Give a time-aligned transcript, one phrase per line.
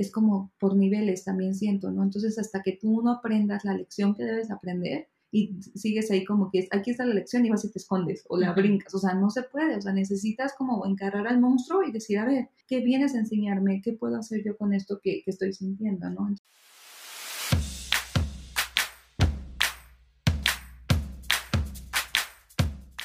[0.00, 2.02] es como por niveles también siento, ¿no?
[2.02, 6.50] Entonces hasta que tú no aprendas la lección que debes aprender, y sigues ahí como
[6.50, 9.14] que aquí está la lección y vas y te escondes o la brincas, o sea,
[9.14, 12.80] no se puede, o sea, necesitas como encarar al monstruo y decir, a ver, ¿qué
[12.80, 13.80] vienes a enseñarme?
[13.82, 16.34] ¿Qué puedo hacer yo con esto que, que estoy sintiendo, no?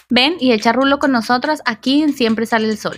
[0.10, 2.98] Ven y echa rulo con nosotras aquí en Siempre Sale el Sol.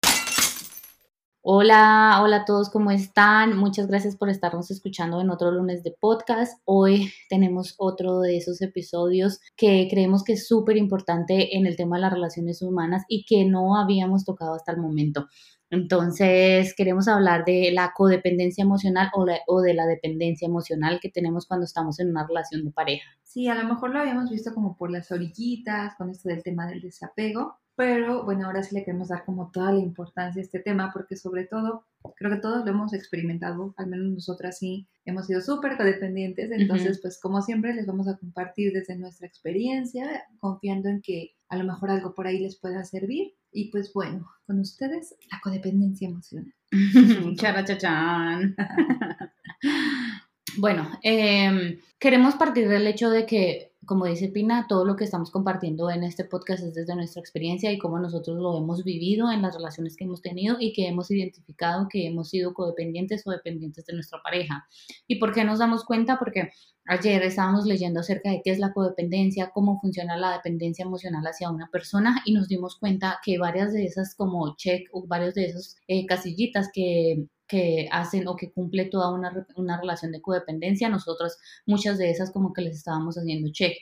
[1.43, 3.57] Hola, hola a todos, ¿cómo están?
[3.57, 6.61] Muchas gracias por estarnos escuchando en otro lunes de podcast.
[6.65, 11.95] Hoy tenemos otro de esos episodios que creemos que es súper importante en el tema
[11.95, 15.29] de las relaciones humanas y que no habíamos tocado hasta el momento.
[15.71, 21.63] Entonces, queremos hablar de la codependencia emocional o, de la dependencia emocional que tenemos cuando
[21.63, 23.09] estamos en una relación de pareja.
[23.23, 26.67] Sí, a lo mejor lo habíamos visto como por las orillitas, con esto del tema
[26.67, 30.59] del desapego, pero bueno, ahora sí le queremos dar como toda la importancia a este
[30.59, 35.27] tema porque sobre todo, creo que todos lo hemos experimentado, al menos nosotras sí, hemos
[35.27, 40.89] sido súper codependientes, entonces pues como siempre les vamos a compartir desde nuestra experiencia, confiando
[40.89, 43.33] en que a lo mejor algo por ahí les pueda servir.
[43.51, 46.53] Y pues bueno, con ustedes la codependencia emocional.
[47.35, 48.55] Charachachan.
[50.57, 55.31] bueno, eh, queremos partir del hecho de que como dice Pina, todo lo que estamos
[55.31, 59.41] compartiendo en este podcast es desde nuestra experiencia y cómo nosotros lo hemos vivido en
[59.41, 63.85] las relaciones que hemos tenido y que hemos identificado que hemos sido codependientes o dependientes
[63.85, 64.67] de nuestra pareja.
[65.07, 66.19] ¿Y por qué nos damos cuenta?
[66.19, 66.51] Porque
[66.85, 71.49] ayer estábamos leyendo acerca de qué es la codependencia, cómo funciona la dependencia emocional hacia
[71.49, 75.45] una persona y nos dimos cuenta que varias de esas como check o varias de
[75.45, 80.87] esas eh, casillitas que que hacen o que cumple toda una, una relación de codependencia,
[80.87, 83.73] nosotros muchas de esas como que les estábamos haciendo check.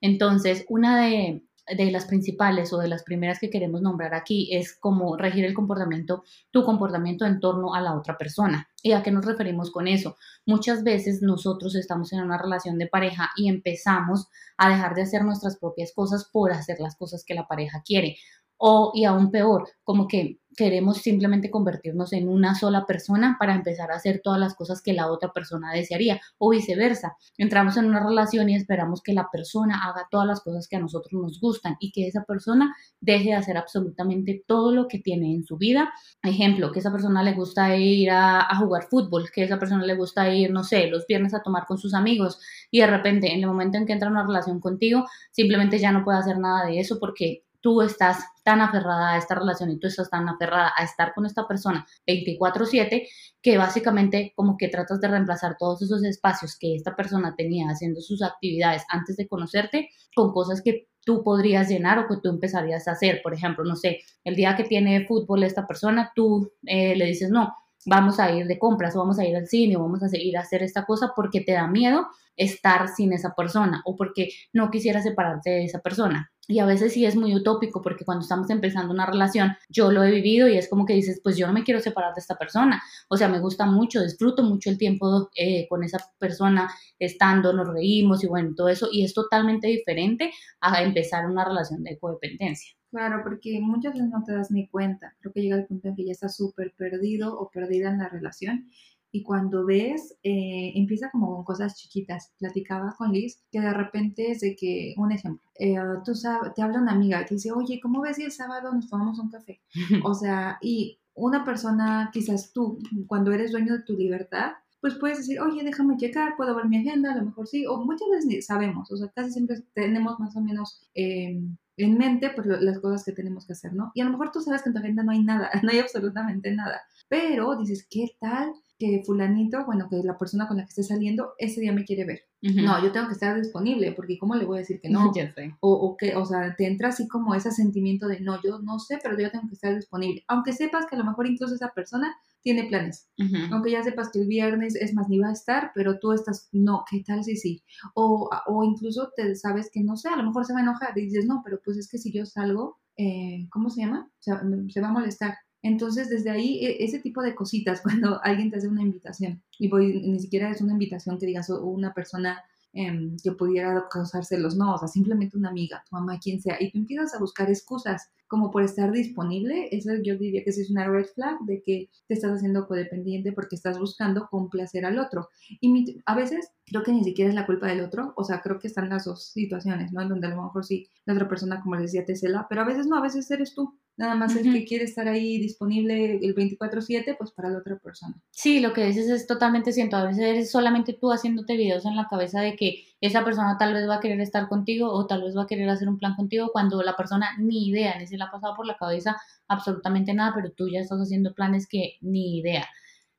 [0.00, 1.42] Entonces, una de,
[1.76, 5.52] de las principales o de las primeras que queremos nombrar aquí es como regir el
[5.52, 8.66] comportamiento, tu comportamiento en torno a la otra persona.
[8.82, 10.16] ¿Y a qué nos referimos con eso?
[10.46, 15.22] Muchas veces nosotros estamos en una relación de pareja y empezamos a dejar de hacer
[15.22, 18.16] nuestras propias cosas por hacer las cosas que la pareja quiere.
[18.56, 23.92] O, y aún peor, como que queremos simplemente convertirnos en una sola persona para empezar
[23.92, 27.16] a hacer todas las cosas que la otra persona desearía o viceversa.
[27.36, 30.80] Entramos en una relación y esperamos que la persona haga todas las cosas que a
[30.80, 35.32] nosotros nos gustan y que esa persona deje de hacer absolutamente todo lo que tiene
[35.32, 35.92] en su vida.
[36.24, 40.34] Ejemplo, que esa persona le gusta ir a, jugar fútbol, que esa persona le gusta
[40.34, 42.40] ir, no sé, los viernes a tomar con sus amigos
[42.72, 45.92] y de repente en el momento en que entra en una relación contigo, simplemente ya
[45.92, 49.78] no puede hacer nada de eso porque tú estás tan aferrada a esta relación y
[49.78, 53.08] tú estás tan aferrada a estar con esta persona 24/7
[53.42, 58.00] que básicamente como que tratas de reemplazar todos esos espacios que esta persona tenía haciendo
[58.00, 62.86] sus actividades antes de conocerte con cosas que tú podrías llenar o que tú empezarías
[62.86, 63.20] a hacer.
[63.22, 67.30] Por ejemplo, no sé, el día que tiene fútbol esta persona, tú eh, le dices,
[67.30, 67.54] no,
[67.86, 70.36] vamos a ir de compras o vamos a ir al cine o vamos a ir
[70.36, 74.70] a hacer esta cosa porque te da miedo estar sin esa persona o porque no
[74.70, 76.30] quisiera separarte de esa persona.
[76.50, 80.02] Y a veces sí es muy utópico porque cuando estamos empezando una relación, yo lo
[80.02, 82.36] he vivido y es como que dices, pues yo no me quiero separar de esta
[82.36, 82.82] persona.
[83.10, 87.68] O sea, me gusta mucho, disfruto mucho el tiempo eh, con esa persona, estando, nos
[87.68, 88.88] reímos y bueno, todo eso.
[88.90, 90.32] Y es totalmente diferente
[90.62, 92.74] a empezar una relación de codependencia.
[92.90, 95.14] Claro, porque muchas veces no te das ni cuenta.
[95.20, 98.08] Creo que llega el punto en que ya estás súper perdido o perdida en la
[98.08, 98.70] relación
[99.10, 102.32] y cuando ves, eh, empieza como con cosas chiquitas.
[102.38, 106.62] Platicaba con Liz que de repente es de que, un ejemplo, eh, tú sabes, te
[106.62, 109.60] habla una amiga que dice, oye, ¿cómo ves si el sábado nos tomamos un café?
[110.04, 115.18] o sea, y una persona, quizás tú, cuando eres dueño de tu libertad, pues puedes
[115.18, 118.46] decir, oye, déjame checar, puedo ver mi agenda, a lo mejor sí, o muchas veces
[118.46, 121.40] sabemos, o sea, casi siempre tenemos más o menos eh,
[121.76, 123.90] en mente pues las cosas que tenemos que hacer, ¿no?
[123.94, 125.78] Y a lo mejor tú sabes que en tu agenda no hay nada, no hay
[125.78, 130.68] absolutamente nada, pero dices, ¿qué tal que fulanito, bueno, que la persona con la que
[130.68, 132.20] esté saliendo, ese día me quiere ver.
[132.40, 135.12] No, yo tengo que estar disponible, porque ¿cómo le voy a decir que no?
[135.14, 135.56] ya sé.
[135.60, 138.78] O, o, que, o sea, te entra así como ese sentimiento de, no, yo no
[138.78, 140.24] sé, pero yo tengo que estar disponible.
[140.28, 143.10] Aunque sepas que a lo mejor incluso esa persona tiene planes.
[143.50, 146.48] Aunque ya sepas que el viernes, es más, ni va a estar, pero tú estás,
[146.52, 147.64] no, ¿qué tal si sí?
[147.94, 150.96] O, o incluso te sabes que, no sé, a lo mejor se va a enojar
[150.96, 154.10] y dices, no, pero pues es que si yo salgo, eh, ¿cómo se llama?
[154.20, 155.34] se va a molestar.
[155.62, 159.68] Entonces, desde ahí, e, ese tipo de cositas, cuando alguien te hace una invitación, y
[159.68, 164.74] voy, ni siquiera es una invitación que digas una persona em, que pudiera causárselos, no,
[164.74, 168.10] o sea, simplemente una amiga, tu mamá, quien sea, y tú empiezas a buscar excusas
[168.28, 171.88] como por estar disponible, eso yo diría que sí es una red flag de que
[172.06, 175.30] te estás haciendo codependiente porque estás buscando complacer al otro.
[175.62, 178.58] Y a veces creo que ni siquiera es la culpa del otro, o sea, creo
[178.58, 180.02] que están las dos situaciones, ¿no?
[180.02, 182.60] En donde a lo mejor sí, la otra persona, como les decía, te cela, pero
[182.60, 183.78] a veces no, a veces eres tú.
[183.98, 188.14] Nada más el que quiere estar ahí disponible el 24/7, pues para la otra persona.
[188.30, 189.96] Sí, lo que dices es totalmente cierto.
[189.96, 193.74] A veces eres solamente tú haciéndote videos en la cabeza de que esa persona tal
[193.74, 196.14] vez va a querer estar contigo o tal vez va a querer hacer un plan
[196.14, 199.16] contigo cuando la persona ni idea, ni se le ha pasado por la cabeza
[199.48, 202.68] absolutamente nada, pero tú ya estás haciendo planes que ni idea.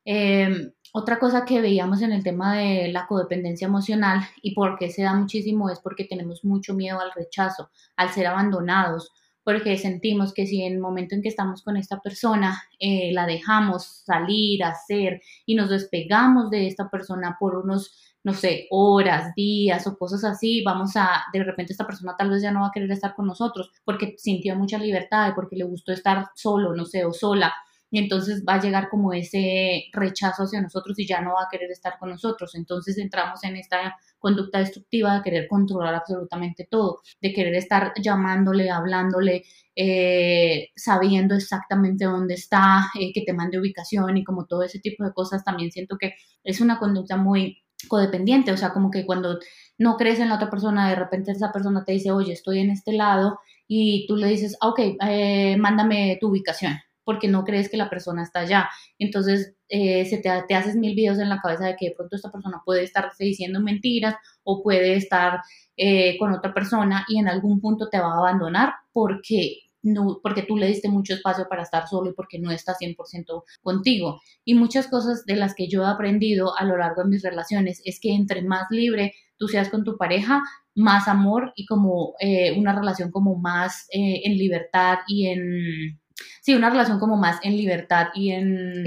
[0.05, 4.89] Em, otra cosa que veíamos en el tema de la codependencia emocional y por qué
[4.89, 9.11] se da muchísimo es porque tenemos mucho miedo al rechazo, al ser abandonados,
[9.49, 13.25] porque sentimos que si en el momento en que estamos con esta persona eh, la
[13.25, 19.87] dejamos salir, hacer y nos despegamos de esta persona por unos, no sé, horas, días
[19.87, 22.71] o cosas así, vamos a, de repente esta persona tal vez ya no va a
[22.71, 27.03] querer estar con nosotros porque sintió mucha libertad, porque le gustó estar solo, no sé,
[27.03, 27.51] o sola
[27.91, 31.47] y entonces va a llegar como ese rechazo hacia nosotros y ya no va a
[31.51, 32.53] querer estar con nosotros.
[32.55, 38.69] Entonces entramos en esta conducta destructiva de querer controlar absolutamente todo, de querer estar llamándole,
[38.69, 39.43] hablándole,
[39.75, 45.03] eh, sabiendo exactamente dónde está, eh, que te mande ubicación y como todo ese tipo
[45.03, 45.43] de cosas.
[45.43, 46.13] También siento que
[46.43, 49.39] es una conducta muy codependiente, o sea, como que cuando
[49.77, 52.71] no crees en la otra persona, de repente esa persona te dice, oye, estoy en
[52.71, 56.73] este lado, y tú le dices, ah, ok, eh, mándame tu ubicación
[57.09, 58.69] porque no crees que la persona está allá.
[58.99, 62.15] Entonces, eh, se te, te, haces mil videos en la cabeza de que de pronto
[62.15, 64.13] esta persona puede estar diciendo mentiras
[64.43, 65.39] o puede estar
[65.75, 70.43] eh, con otra persona y en algún punto te va a abandonar porque no, porque
[70.43, 74.21] tú le diste mucho espacio para estar solo y porque no está 100% contigo.
[74.45, 77.81] Y muchas cosas de las que yo he aprendido a lo largo de mis relaciones
[77.85, 80.43] es que entre más libre tú seas con tu pareja,
[80.75, 85.99] más amor y como eh, una relación como más en libertad y en
[86.41, 88.83] sí, una relación como más en libertad y en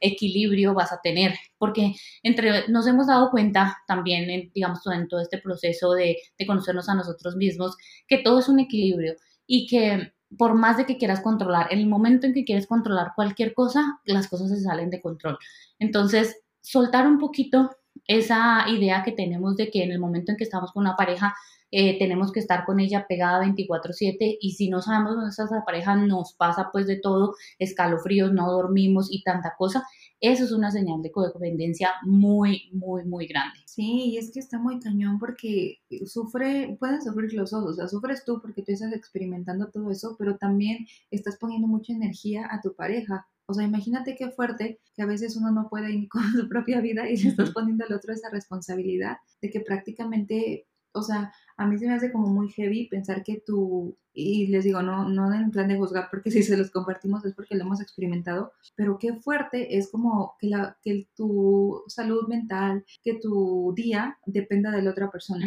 [0.00, 5.20] equilibrio, vas a tener, porque entre nos hemos dado cuenta también, en, digamos, en todo
[5.20, 9.14] este proceso de, de conocernos a nosotros mismos, que todo es un equilibrio
[9.46, 13.12] y que por más de que quieras controlar, en el momento en que quieres controlar
[13.14, 15.38] cualquier cosa, las cosas se salen de control.
[15.78, 17.70] Entonces, soltar un poquito
[18.06, 21.34] esa idea que tenemos de que en el momento en que estamos con una pareja
[21.70, 25.64] eh, tenemos que estar con ella pegada 24/7 y si no sabemos dónde está esa
[25.64, 29.84] pareja nos pasa pues de todo, escalofríos, no dormimos y tanta cosa,
[30.20, 33.58] eso es una señal de codependencia muy, muy, muy grande.
[33.66, 37.88] Sí, y es que está muy cañón porque sufre, pueden sufrir los dos, o sea,
[37.88, 42.60] sufres tú porque tú estás experimentando todo eso, pero también estás poniendo mucha energía a
[42.62, 43.26] tu pareja.
[43.48, 46.80] O sea, imagínate qué fuerte que a veces uno no puede ir con su propia
[46.80, 50.66] vida y le estás poniendo al otro esa responsabilidad de que prácticamente
[50.96, 54.64] o sea, a mí se me hace como muy heavy pensar que tú, y les
[54.64, 57.64] digo, no, no en plan de juzgar, porque si se los compartimos es porque lo
[57.64, 63.72] hemos experimentado, pero qué fuerte es como que, la, que tu salud mental, que tu
[63.76, 65.46] día dependa de la otra persona.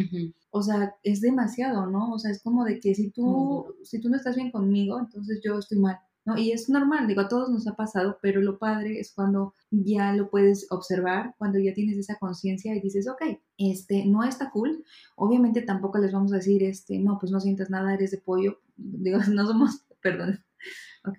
[0.52, 2.12] O sea, es demasiado, ¿no?
[2.12, 5.40] O sea, es como de que si tú, si tú no estás bien conmigo, entonces
[5.44, 6.00] yo estoy mal.
[6.30, 6.38] ¿No?
[6.38, 10.14] Y es normal, digo, a todos nos ha pasado, pero lo padre es cuando ya
[10.14, 14.84] lo puedes observar, cuando ya tienes esa conciencia y dices, ok, este, no está cool.
[15.16, 18.60] Obviamente tampoco les vamos a decir, este, no, pues no sientas nada, eres de pollo.
[18.78, 20.44] Digo, no somos, perdón.
[21.06, 21.18] Ok,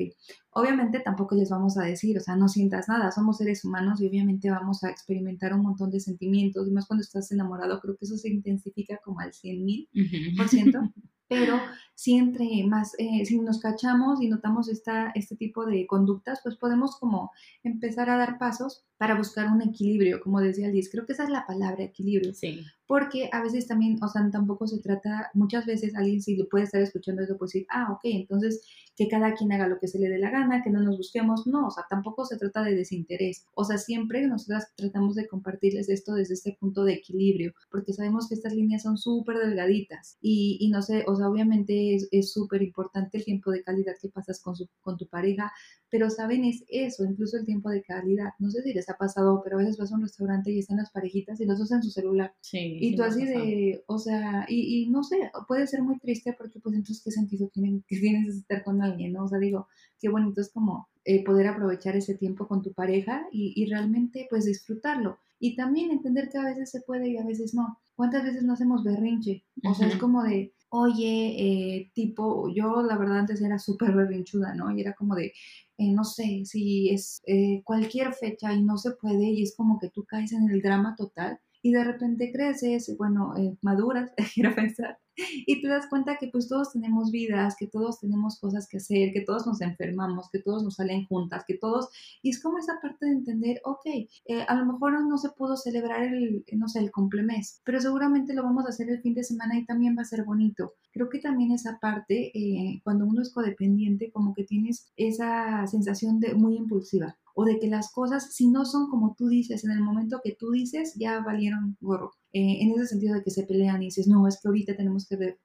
[0.50, 4.06] obviamente tampoco les vamos a decir, o sea, no sientas nada, somos seres humanos y
[4.06, 8.04] obviamente vamos a experimentar un montón de sentimientos, y más cuando estás enamorado, creo que
[8.04, 9.88] eso se intensifica como al 100 mil
[10.36, 10.80] por ciento.
[11.30, 11.60] pero
[11.94, 16.56] si entre más, eh, si nos cachamos y notamos esta, este tipo de conductas, pues
[16.56, 17.30] podemos como
[17.62, 21.30] empezar a dar pasos para buscar un equilibrio, como decía Liz, creo que esa es
[21.30, 22.34] la palabra, equilibrio.
[22.34, 22.64] Sí.
[22.90, 26.64] Porque a veces también, o sea, tampoco se trata, muchas veces alguien si lo puede
[26.64, 28.66] estar escuchando eso puede decir, ah, ok, entonces
[28.96, 31.46] que cada quien haga lo que se le dé la gana, que no nos busquemos,
[31.46, 35.88] no, o sea, tampoco se trata de desinterés, o sea, siempre nosotras tratamos de compartirles
[35.88, 40.58] esto desde este punto de equilibrio, porque sabemos que estas líneas son súper delgaditas y,
[40.60, 44.40] y, no sé, o sea, obviamente es súper importante el tiempo de calidad que pasas
[44.42, 45.52] con, su, con tu pareja,
[45.90, 49.40] pero saben, es eso, incluso el tiempo de calidad, no sé si les ha pasado,
[49.42, 51.82] pero a veces vas a un restaurante y están las parejitas y los dos en
[51.82, 52.32] su celular.
[52.40, 56.34] Sí, y tú así de, o sea, y, y, no sé, puede ser muy triste
[56.36, 59.24] porque pues entonces qué sentido tienen, que tienes estar con alguien, ¿no?
[59.24, 59.68] O sea, digo,
[60.00, 64.26] qué bonito es como eh, poder aprovechar ese tiempo con tu pareja y, y realmente
[64.30, 65.18] pues disfrutarlo.
[65.38, 67.78] Y también entender que a veces se puede y a veces no.
[67.94, 69.44] ¿Cuántas veces no hacemos berrinche?
[69.68, 74.54] O sea, es como de, oye, eh, tipo, yo la verdad antes era súper berrinchuda,
[74.54, 74.74] ¿no?
[74.74, 75.32] Y era como de,
[75.78, 79.78] eh, no sé, si es eh, cualquier fecha y no se puede y es como
[79.78, 84.54] que tú caes en el drama total y de repente creces, bueno, eh, maduras, quiero
[84.54, 84.98] pensar,
[85.46, 89.12] y te das cuenta que pues todos tenemos vidas, que todos tenemos cosas que hacer,
[89.12, 91.88] que todos nos enfermamos, que todos nos salen juntas, que todos,
[92.22, 94.08] y es como esa parte de entender, ok, eh,
[94.46, 98.42] a lo mejor no se pudo celebrar el, no sé, el cumplemes, pero seguramente lo
[98.42, 100.74] vamos a hacer el fin de semana y también va a ser bonito.
[100.92, 106.20] Creo que también esa parte, eh, cuando uno es codependiente, como que tienes esa sensación
[106.20, 109.70] de muy impulsiva o de que las cosas, si no son como tú dices, en
[109.70, 112.12] el momento que tú dices, ya valieron gorro.
[112.32, 115.08] Eh, en ese sentido de que se pelean y dices, no, es que ahorita tenemos
[115.08, 115.38] que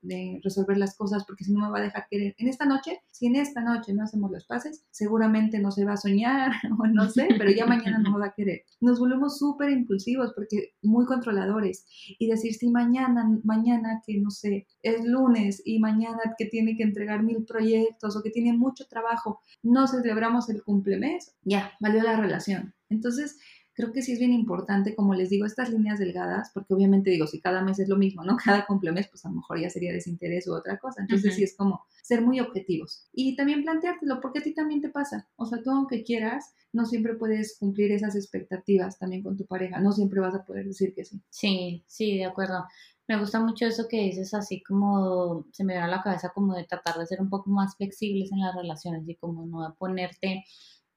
[0.43, 2.35] resolver las cosas porque si no me va a dejar querer.
[2.37, 5.93] En esta noche, si en esta noche no hacemos los pases, seguramente no se va
[5.93, 8.63] a soñar o no sé, pero ya mañana no va a querer.
[8.81, 11.85] Nos volvemos súper impulsivos porque muy controladores
[12.19, 16.83] y decir, si mañana, mañana que no sé, es lunes y mañana que tiene que
[16.83, 22.17] entregar mil proyectos o que tiene mucho trabajo, no celebramos el cumplemes, ya, valió la
[22.17, 22.73] relación.
[22.89, 23.37] Entonces,
[23.75, 27.27] creo que sí es bien importante, como les digo, estas líneas delgadas, porque obviamente digo,
[27.27, 28.37] si cada mes es lo mismo, ¿no?
[28.43, 31.01] Cada cumplemes, pues a lo mejor ya sería desinterés u otra cosa.
[31.01, 33.07] Entonces sí es como ser muy objetivos.
[33.11, 35.27] Y también planteártelo, porque a ti también te pasa.
[35.35, 39.79] O sea, tú aunque quieras, no siempre puedes cumplir esas expectativas también con tu pareja.
[39.79, 41.21] No siempre vas a poder decir que sí.
[41.29, 42.65] Sí, sí, de acuerdo.
[43.07, 46.55] Me gusta mucho eso que dices, así como se me viene a la cabeza como
[46.55, 50.43] de tratar de ser un poco más flexibles en las relaciones y como no ponerte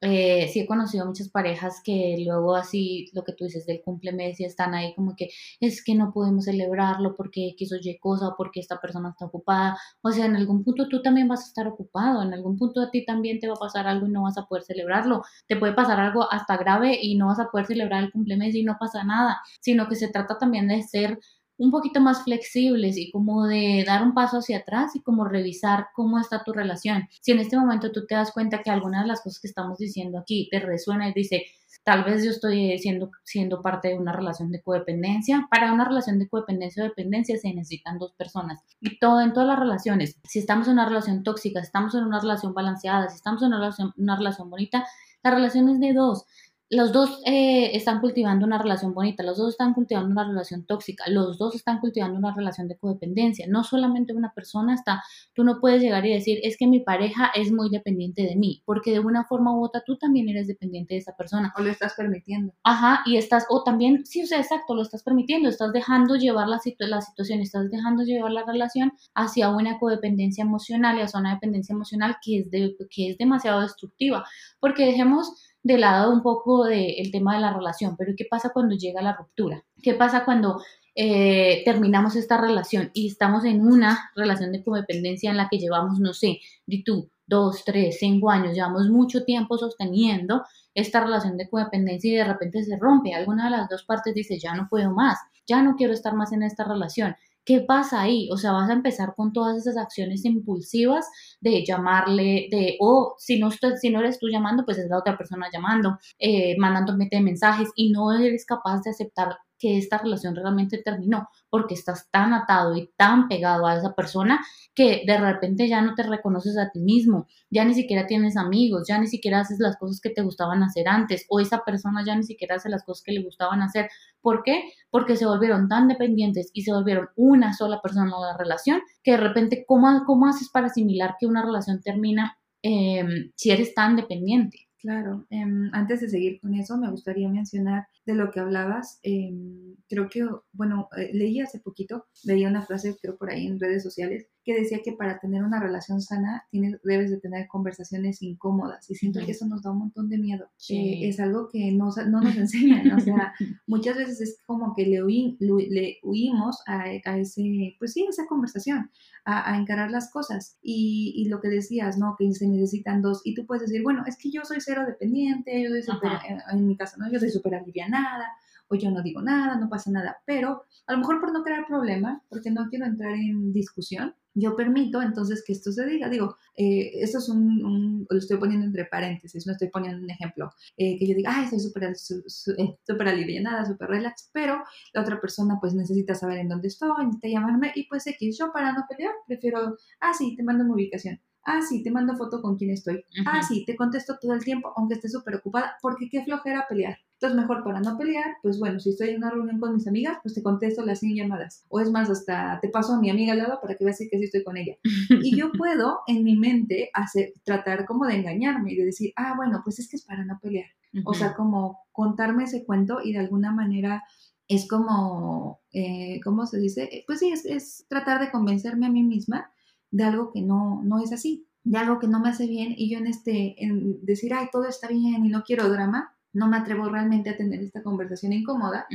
[0.00, 4.38] eh, sí he conocido muchas parejas que luego así, lo que tú dices del cumplemes
[4.40, 8.60] y están ahí como que es que no podemos celebrarlo porque quiso Y cosa, porque
[8.60, 9.76] esta persona está ocupada.
[10.02, 12.90] O sea, en algún punto tú también vas a estar ocupado, en algún punto a
[12.90, 15.22] ti también te va a pasar algo y no vas a poder celebrarlo.
[15.46, 18.62] Te puede pasar algo hasta grave y no vas a poder celebrar el cumplemes y
[18.64, 21.18] no pasa nada, sino que se trata también de ser
[21.58, 25.88] un poquito más flexibles y como de dar un paso hacia atrás y como revisar
[25.94, 27.08] cómo está tu relación.
[27.20, 29.78] Si en este momento tú te das cuenta que algunas de las cosas que estamos
[29.78, 31.46] diciendo aquí te resuena y dice,
[31.84, 35.48] tal vez yo estoy siendo, siendo parte de una relación de codependencia.
[35.50, 38.60] Para una relación de codependencia o dependencia se necesitan dos personas.
[38.80, 40.16] Y todo en todas las relaciones.
[40.24, 43.48] Si estamos en una relación tóxica, si estamos en una relación balanceada, si estamos en
[43.48, 44.86] una relación, una relación bonita,
[45.22, 46.26] la relación es de dos
[46.70, 51.04] los dos eh, están cultivando una relación bonita, los dos están cultivando una relación tóxica,
[51.08, 53.46] los dos están cultivando una relación de codependencia.
[53.48, 55.02] No solamente una persona está,
[55.34, 58.62] tú no puedes llegar y decir, es que mi pareja es muy dependiente de mí,
[58.66, 61.52] porque de una forma u otra tú también eres dependiente de esa persona.
[61.56, 62.52] O lo estás permitiendo.
[62.64, 66.48] Ajá, y estás, o también, sí, o sea, exacto, lo estás permitiendo, estás dejando llevar
[66.48, 71.34] la, la situación, estás dejando llevar la relación hacia una codependencia emocional y hacia una
[71.34, 74.24] dependencia emocional que es, de, que es demasiado destructiva,
[74.60, 75.32] porque dejemos
[75.62, 79.16] de lado un poco del tema de la relación, pero ¿qué pasa cuando llega la
[79.16, 79.64] ruptura?
[79.82, 80.60] ¿Qué pasa cuando
[80.94, 86.00] eh, terminamos esta relación y estamos en una relación de codependencia en la que llevamos,
[86.00, 91.48] no sé, de tú, dos, tres, cinco años, llevamos mucho tiempo sosteniendo esta relación de
[91.48, 93.14] codependencia y de repente se rompe.
[93.14, 96.32] Alguna de las dos partes dice, ya no puedo más, ya no quiero estar más
[96.32, 97.14] en esta relación.
[97.48, 98.28] ¿Qué pasa ahí?
[98.30, 101.08] O sea, vas a empezar con todas esas acciones impulsivas
[101.40, 105.16] de llamarle, de, o si, no, si no eres tú llamando, pues es la otra
[105.16, 110.78] persona llamando, eh, mandándote mensajes y no eres capaz de aceptar que esta relación realmente
[110.78, 114.40] terminó, porque estás tan atado y tan pegado a esa persona
[114.74, 118.84] que de repente ya no te reconoces a ti mismo, ya ni siquiera tienes amigos,
[118.88, 122.14] ya ni siquiera haces las cosas que te gustaban hacer antes, o esa persona ya
[122.14, 123.88] ni siquiera hace las cosas que le gustaban hacer.
[124.20, 124.72] ¿Por qué?
[124.90, 129.12] Porque se volvieron tan dependientes y se volvieron una sola persona en la relación que
[129.12, 133.96] de repente, ¿cómo, cómo haces para asimilar que una relación termina em, si eres tan
[133.96, 134.67] dependiente?
[134.80, 139.00] Claro, em, antes de seguir con eso, me gustaría mencionar de lo que hablabas.
[139.02, 143.58] Em, creo que, bueno, eh, leí hace poquito, leía una frase, creo por ahí en
[143.58, 148.22] redes sociales, que decía que para tener una relación sana tienes, debes de tener conversaciones
[148.22, 150.48] incómodas y siento que eso nos da un montón de miedo.
[150.70, 153.34] Eh, es algo que no, no nos enseñan, o sea,
[153.66, 155.02] muchas veces es como que le,
[155.38, 158.90] le huimos a, a, ese, pues sí, esa conversación,
[159.26, 162.16] a, a encarar las cosas y, y, lo que decías, ¿no?
[162.18, 165.62] Que se necesitan dos y tú puedes decir, bueno, es que yo soy cero dependiente,
[165.62, 167.12] yo soy super, en, en, mi caso, ¿no?
[167.12, 168.28] Yo soy súper alivianada
[168.68, 171.66] o yo no digo nada, no pasa nada, pero a lo mejor por no crear
[171.66, 176.08] problema, porque no quiero entrar en discusión, yo permito entonces que esto se diga.
[176.08, 180.50] Digo, eh, esto es un, lo estoy poniendo entre paréntesis, no estoy poniendo un ejemplo,
[180.76, 185.20] eh, que yo diga, ay, estoy súper super eh, aliviada, súper relax, pero la otra
[185.20, 188.84] persona pues necesita saber en dónde estoy, necesita llamarme y pues X, yo para no
[188.88, 191.20] pelear prefiero, ah, sí, te mando mi ubicación.
[191.44, 193.02] Ah, sí, te mando foto con quién estoy.
[193.24, 196.98] Ah, sí, te contesto todo el tiempo, aunque esté súper ocupada, porque qué flojera pelear.
[197.20, 200.18] Entonces, mejor para no pelear, pues bueno, si estoy en una reunión con mis amigas,
[200.22, 201.64] pues te contesto las 100 llamadas.
[201.68, 204.18] O es más, hasta te paso a mi amiga al lado para que veas que
[204.18, 204.76] sí estoy con ella.
[205.24, 209.34] Y yo puedo en mi mente hacer, tratar como de engañarme y de decir, ah,
[209.36, 210.68] bueno, pues es que es para no pelear.
[211.04, 214.04] O sea, como contarme ese cuento y de alguna manera
[214.46, 217.04] es como, eh, ¿cómo se dice?
[217.06, 219.52] Pues sí, es, es, tratar de convencerme a mí misma
[219.90, 222.90] de algo que no, no es así, de algo que no me hace bien y
[222.90, 226.56] yo en este, en decir, ay, todo está bien y no quiero drama, no me
[226.56, 228.86] atrevo realmente a tener esta conversación incómoda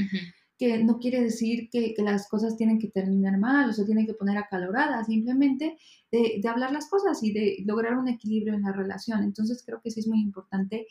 [0.58, 4.14] que no quiere decir que, las cosas tienen que terminar mal o se tienen que
[4.14, 5.78] poner acaloradas, simplemente
[6.12, 9.24] de, hablar las cosas y de lograr un equilibrio en la relación.
[9.24, 10.88] Entonces creo que sí es muy importante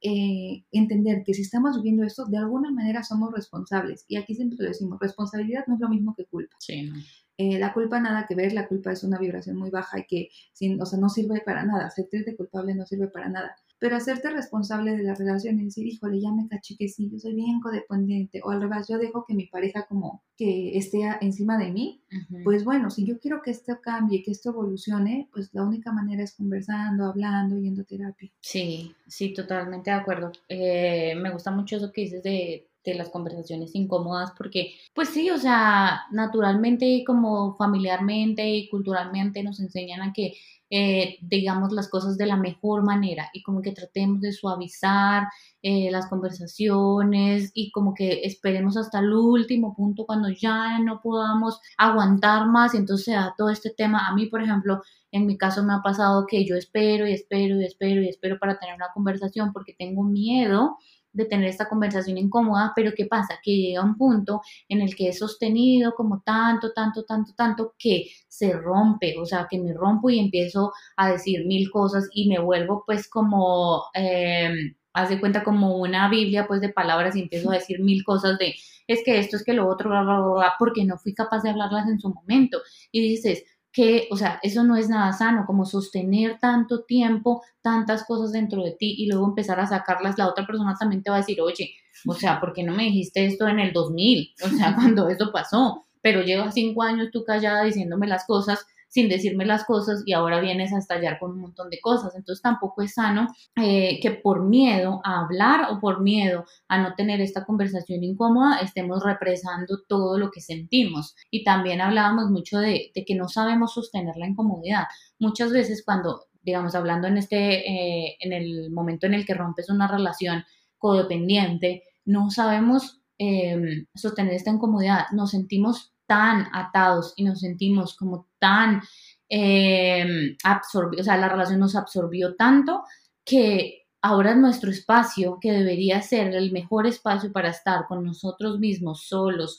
[0.00, 4.04] eh, entender que si estamos viviendo esto, de alguna manera somos responsables.
[4.08, 6.56] Y aquí siempre lo decimos, responsabilidad no es lo mismo que culpa.
[6.58, 6.90] Sí,
[7.38, 10.28] eh, la culpa nada que ver, la culpa es una vibración muy baja y que
[10.52, 11.90] sin, o sea, no sirve para nada.
[11.90, 15.84] Ser triste culpable no sirve para nada pero hacerte responsable de la relación y decir,
[15.84, 19.24] híjole, ya me caché que sí, yo soy bien codependiente, o al revés, yo dejo
[19.26, 22.00] que mi pareja como que esté encima de mí,
[22.44, 26.22] pues bueno, si yo quiero que esto cambie, que esto evolucione, pues la única manera
[26.22, 28.30] es conversando, hablando, yendo a terapia.
[28.40, 30.30] Sí, sí, totalmente de acuerdo.
[30.48, 35.30] Eh, me gusta mucho eso que dices de de las conversaciones incómodas porque pues sí,
[35.30, 40.34] o sea, naturalmente como familiarmente y culturalmente nos enseñan a que
[40.74, 45.24] eh, digamos, las cosas de la mejor manera y como que tratemos de suavizar
[45.60, 51.60] eh, las conversaciones y como que esperemos hasta el último punto cuando ya no podamos
[51.76, 54.08] aguantar más y entonces a todo este tema.
[54.08, 57.60] A mí, por ejemplo, en mi caso me ha pasado que yo espero y espero
[57.60, 60.78] y espero y espero para tener una conversación porque tengo miedo
[61.12, 63.38] de tener esta conversación incómoda, pero ¿qué pasa?
[63.42, 68.06] Que llega un punto en el que he sostenido como tanto, tanto, tanto, tanto que
[68.28, 72.38] se rompe, o sea, que me rompo y empiezo a decir mil cosas y me
[72.38, 73.84] vuelvo pues como...
[73.94, 78.04] Eh, haz de cuenta como una Biblia pues de palabras y empiezo a decir mil
[78.04, 78.54] cosas de
[78.86, 81.50] es que esto es que lo otro, bla, bla, bla, porque no fui capaz de
[81.50, 82.58] hablarlas en su momento.
[82.90, 88.04] Y dices, que, o sea, eso no es nada sano, como sostener tanto tiempo, tantas
[88.04, 91.16] cosas dentro de ti y luego empezar a sacarlas, la otra persona también te va
[91.16, 91.72] a decir, oye,
[92.06, 94.34] o sea, ¿por qué no me dijiste esto en el 2000?
[94.44, 99.08] O sea, cuando eso pasó, pero llevas cinco años tú callada diciéndome las cosas sin
[99.08, 102.14] decirme las cosas y ahora vienes a estallar con un montón de cosas.
[102.14, 106.94] Entonces tampoco es sano eh, que por miedo a hablar o por miedo a no
[106.94, 111.16] tener esta conversación incómoda estemos represando todo lo que sentimos.
[111.30, 114.84] Y también hablábamos mucho de, que no sabemos sostener la incomodidad.
[115.18, 119.70] Muchas veces cuando, digamos, hablando en, este, eh, en el momento en el que rompes
[119.70, 120.44] una relación
[120.76, 128.26] codependiente, no sabemos eh, sostener esta incomodidad, nos sentimos tan atados y nos sentimos como
[128.42, 128.82] tan
[129.28, 132.82] eh, absorbidos, o sea, la relación nos absorbió tanto
[133.24, 139.06] que ahora nuestro espacio, que debería ser el mejor espacio para estar con nosotros mismos,
[139.06, 139.58] solos,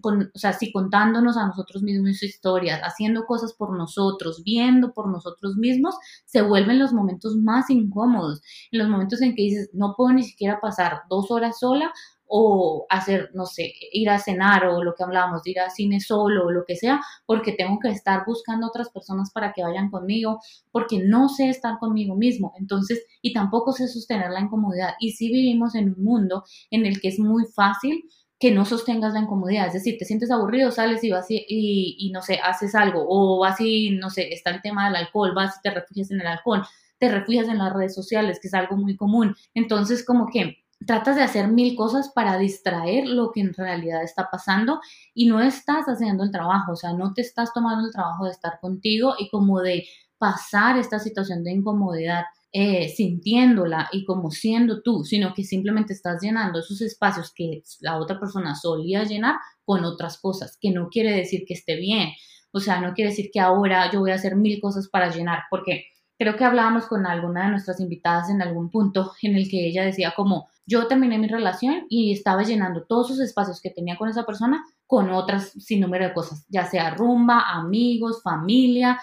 [0.00, 5.08] con, o sea, sí, contándonos a nosotros mismos historias, haciendo cosas por nosotros, viendo por
[5.08, 9.94] nosotros mismos, se vuelven los momentos más incómodos, en los momentos en que dices, no
[9.96, 11.92] puedo ni siquiera pasar dos horas sola
[12.32, 16.46] o hacer, no sé, ir a cenar o lo que hablábamos, ir a cine solo
[16.46, 20.38] o lo que sea, porque tengo que estar buscando otras personas para que vayan conmigo,
[20.70, 22.52] porque no sé estar conmigo mismo.
[22.56, 24.94] Entonces, y tampoco sé sostener la incomodidad.
[25.00, 28.04] Y si vivimos en un mundo en el que es muy fácil
[28.38, 32.10] que no sostengas la incomodidad, es decir, te sientes aburrido, sales y vas y, y,
[32.12, 35.56] no sé, haces algo, o vas y, no sé, está el tema del alcohol, vas
[35.58, 36.62] y te refugias en el alcohol,
[36.98, 39.34] te refugias en las redes sociales, que es algo muy común.
[39.52, 44.28] Entonces, como que tratas de hacer mil cosas para distraer lo que en realidad está
[44.30, 44.80] pasando
[45.14, 48.30] y no estás haciendo el trabajo, o sea, no te estás tomando el trabajo de
[48.30, 49.84] estar contigo y como de
[50.18, 56.20] pasar esta situación de incomodidad eh, sintiéndola y como siendo tú, sino que simplemente estás
[56.20, 61.12] llenando esos espacios que la otra persona solía llenar con otras cosas, que no quiere
[61.12, 62.10] decir que esté bien,
[62.52, 65.44] o sea, no quiere decir que ahora yo voy a hacer mil cosas para llenar,
[65.48, 65.84] porque
[66.18, 69.84] creo que hablábamos con alguna de nuestras invitadas en algún punto en el que ella
[69.84, 74.08] decía como, yo terminé mi relación y estaba llenando todos esos espacios que tenía con
[74.08, 79.00] esa persona con otras sin número de cosas, ya sea rumba, amigos, familia,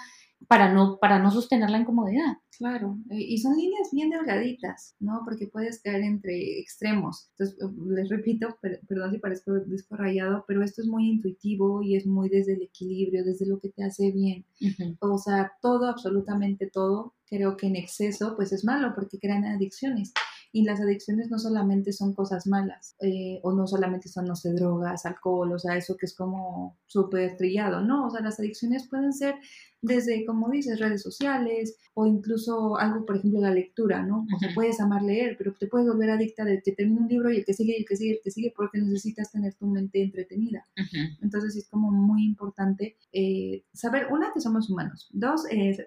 [0.47, 2.37] para no, para no sostener la incomodidad.
[2.57, 5.21] Claro, y son líneas bien delgaditas, ¿no?
[5.23, 7.29] Porque puedes caer entre extremos.
[7.31, 11.95] Entonces, eh, les repito, perdón si parezco disco rayado, pero esto es muy intuitivo y
[11.95, 14.45] es muy desde el equilibrio, desde lo que te hace bien.
[14.99, 20.13] O sea, todo, absolutamente todo, creo que en exceso, pues es malo porque crean adicciones.
[20.57, 24.53] Y las adicciones no solamente son cosas malas, eh, o no solamente son, no sé,
[24.53, 28.87] drogas, alcohol, o sea, eso que es como súper trillado, no, o sea, las adicciones
[28.87, 29.35] pueden ser
[29.83, 34.25] desde, como dices, redes sociales, o incluso algo, por ejemplo, la lectura, ¿no?
[34.35, 37.31] O sea, puedes amar leer, pero te puedes volver adicta de que termina un libro
[37.31, 39.67] y el que sigue, y el que sigue, el que sigue, porque necesitas tener tu
[39.67, 40.65] mente entretenida.
[41.21, 45.77] Entonces, es como muy importante eh, saber, una, que somos humanos, dos, eh,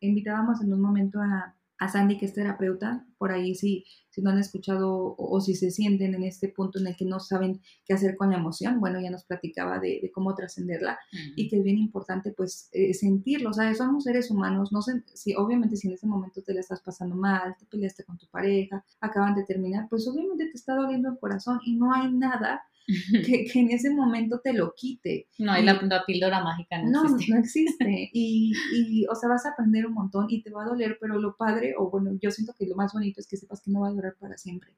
[0.00, 4.30] invitábamos en un momento a a Sandy, que es terapeuta, por ahí si, si no
[4.30, 7.94] han escuchado o, si se sienten en este punto en el que no saben qué
[7.94, 8.80] hacer con la emoción.
[8.80, 10.98] Bueno, ya nos platicaba de, cómo trascenderla
[11.36, 13.50] y que es bien importante pues eh, sentirlo.
[13.50, 16.60] O sea, somos seres humanos, no sé, si obviamente si en ese momento te la
[16.60, 20.74] estás pasando mal, te peleaste con tu pareja, acaban de terminar, pues obviamente te está
[20.74, 22.62] doliendo el corazón y no hay nada
[23.26, 25.28] que, en ese momento te lo quite.
[25.38, 27.32] No hay la, píldora mágica, no, existe.
[27.32, 28.10] No, existe.
[28.12, 31.18] Y, y, o sea, vas a aprender un montón y te va a doler, pero
[31.18, 33.80] lo padre, o bueno, yo siento que lo más bonito es que sepas que no
[33.80, 34.70] va a durar para siempre.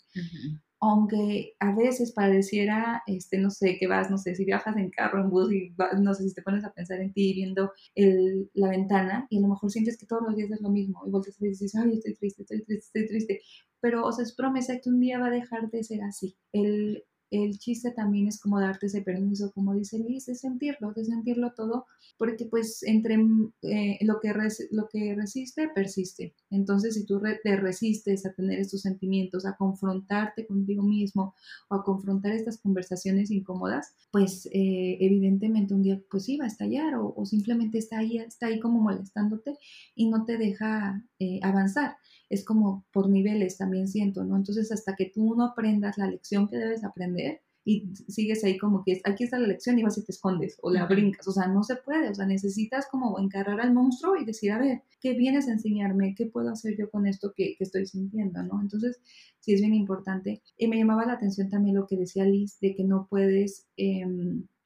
[0.80, 5.20] Aunque a veces pareciera, este, no sé, que vas, no sé, si viajas en carro,
[5.20, 8.68] en bus y no sé si te pones a pensar en ti viendo el, la
[8.68, 11.46] ventana y a lo mejor sientes que todos los días es lo mismo y a
[11.46, 13.40] y dices, ay, estoy triste, estoy triste, estoy triste.
[13.80, 16.36] Pero, o sea, es promesa que un día va a dejar de ser así.
[16.52, 21.04] El, el chiste también es como darte ese permiso, como dice Liz, de sentirlo, de
[21.04, 21.86] sentirlo todo,
[22.18, 23.16] porque pues entre
[23.62, 24.32] eh, lo, que
[24.70, 26.34] lo que resiste, persiste.
[26.50, 31.34] Entonces, si tú te resistes a tener estos sentimientos, a confrontarte contigo mismo
[31.68, 36.48] o a confrontar estas conversaciones incómodas, pues eh, evidentemente un día pues sí va a
[36.48, 39.58] estallar o, simplemente está ahí, está ahí como molestándote
[39.94, 41.96] y no te deja eh, avanzar
[42.28, 44.36] es como por niveles también siento, ¿no?
[44.36, 48.84] Entonces hasta que tú no aprendas la lección que debes aprender y sigues ahí como
[48.84, 51.48] que aquí está la lección y vas y te escondes o la brincas, o sea,
[51.48, 55.14] no se puede, o sea, necesitas como encarrar al monstruo y decir, a ver, ¿qué
[55.14, 56.14] vienes a enseñarme?
[56.14, 58.60] ¿Qué puedo hacer yo con esto que, que estoy sintiendo, ¿no?
[58.62, 59.00] Entonces,
[59.40, 60.42] sí es bien importante.
[60.56, 63.66] Y me llamaba la atención también lo que decía Liz, de que no puedes...
[63.76, 64.06] Eh,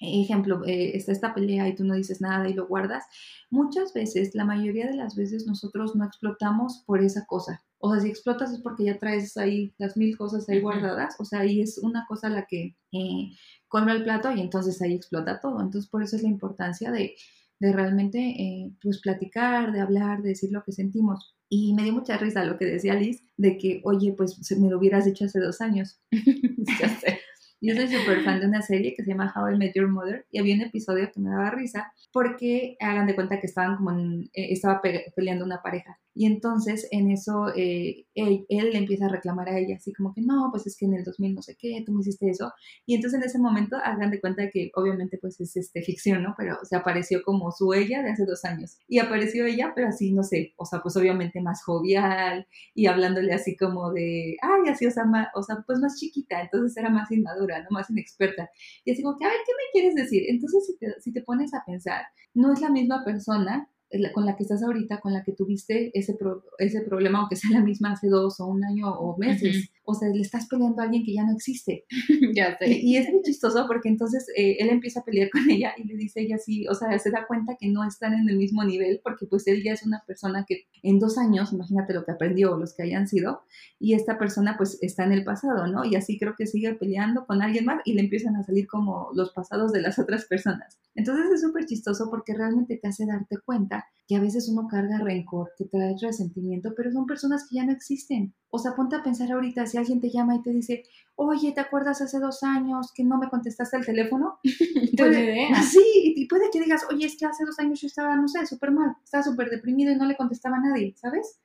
[0.00, 3.04] ejemplo, eh, está esta pelea y tú no dices nada y lo guardas,
[3.50, 7.62] muchas veces, la mayoría de las veces nosotros no explotamos por esa cosa.
[7.82, 11.24] O sea, si explotas es porque ya traes ahí las mil cosas ahí guardadas, o
[11.24, 13.32] sea, ahí es una cosa la que eh,
[13.68, 15.60] come el plato y entonces ahí explota todo.
[15.60, 17.16] Entonces, por eso es la importancia de,
[17.58, 21.34] de realmente, eh, pues, platicar, de hablar, de decir lo que sentimos.
[21.48, 24.78] Y me dio mucha risa lo que decía Liz, de que, oye, pues me lo
[24.78, 26.00] hubieras dicho hace dos años.
[26.80, 27.20] ya sé.
[27.62, 30.26] Yo soy súper fan de una serie que se llama How I Met Your Mother
[30.30, 33.90] y había un episodio que me daba risa porque hagan de cuenta que estaban como
[33.90, 34.80] en, eh, estaba
[35.14, 39.76] peleando una pareja y entonces en eso eh, él, le empieza a reclamar a ella,
[39.76, 42.00] así como que no, pues es que en el 2000 no sé qué, tú me
[42.00, 42.52] hiciste eso.
[42.84, 46.34] Y entonces en ese momento hagan de cuenta que obviamente pues es este, ficción, ¿no?
[46.36, 48.78] Pero se apareció como su ella de hace dos años.
[48.88, 53.32] Y apareció ella, pero así, no sé, o sea, pues obviamente más jovial y hablándole
[53.32, 57.10] así como de, ay, así, o sea, o sea pues más chiquita, entonces era más
[57.10, 57.68] inmadura, ¿no?
[57.70, 58.50] Más inexperta.
[58.84, 60.24] Y así como que, a ver, ¿qué me quieres decir?
[60.28, 62.02] Entonces si te, si te pones a pensar,
[62.34, 63.68] no es la misma persona
[64.12, 66.16] con la que estás ahorita, con la que tuviste ese,
[66.58, 69.70] ese problema, aunque sea la misma hace dos o un año o meses.
[69.84, 71.84] O sea, le estás peleando a alguien que ya no existe.
[72.34, 72.70] ya sé.
[72.70, 75.96] Y, es muy chistoso porque entonces eh, él empieza a pelear con ella y le
[75.96, 79.00] dice ella así, o sea, se da cuenta que no están en el mismo nivel
[79.02, 82.52] porque pues él ya es una persona que en dos años, imagínate lo que aprendió
[82.52, 83.42] o los que hayan sido,
[83.80, 85.84] y esta persona pues está en el pasado, ¿no?
[85.84, 89.10] Y así creo que sigue peleando con alguien más y le empiezan a salir como
[89.14, 90.78] los pasados de las otras personas.
[90.94, 93.79] Entonces es súper chistoso porque realmente te hace darte cuenta
[94.10, 97.70] que a veces uno carga rencor, que trae resentimiento, pero son personas que ya no
[97.70, 98.34] existen.
[98.48, 100.82] O sea, ponte a pensar ahorita, si alguien te llama y te dice,
[101.14, 104.40] oye, ¿te acuerdas hace dos años que no me contestaste el teléfono?
[104.96, 108.26] puede, sí, y puede que digas, oye, es que hace dos años yo estaba, no
[108.26, 111.38] sé, súper mal, estaba súper deprimido y no le contestaba a nadie, ¿sabes?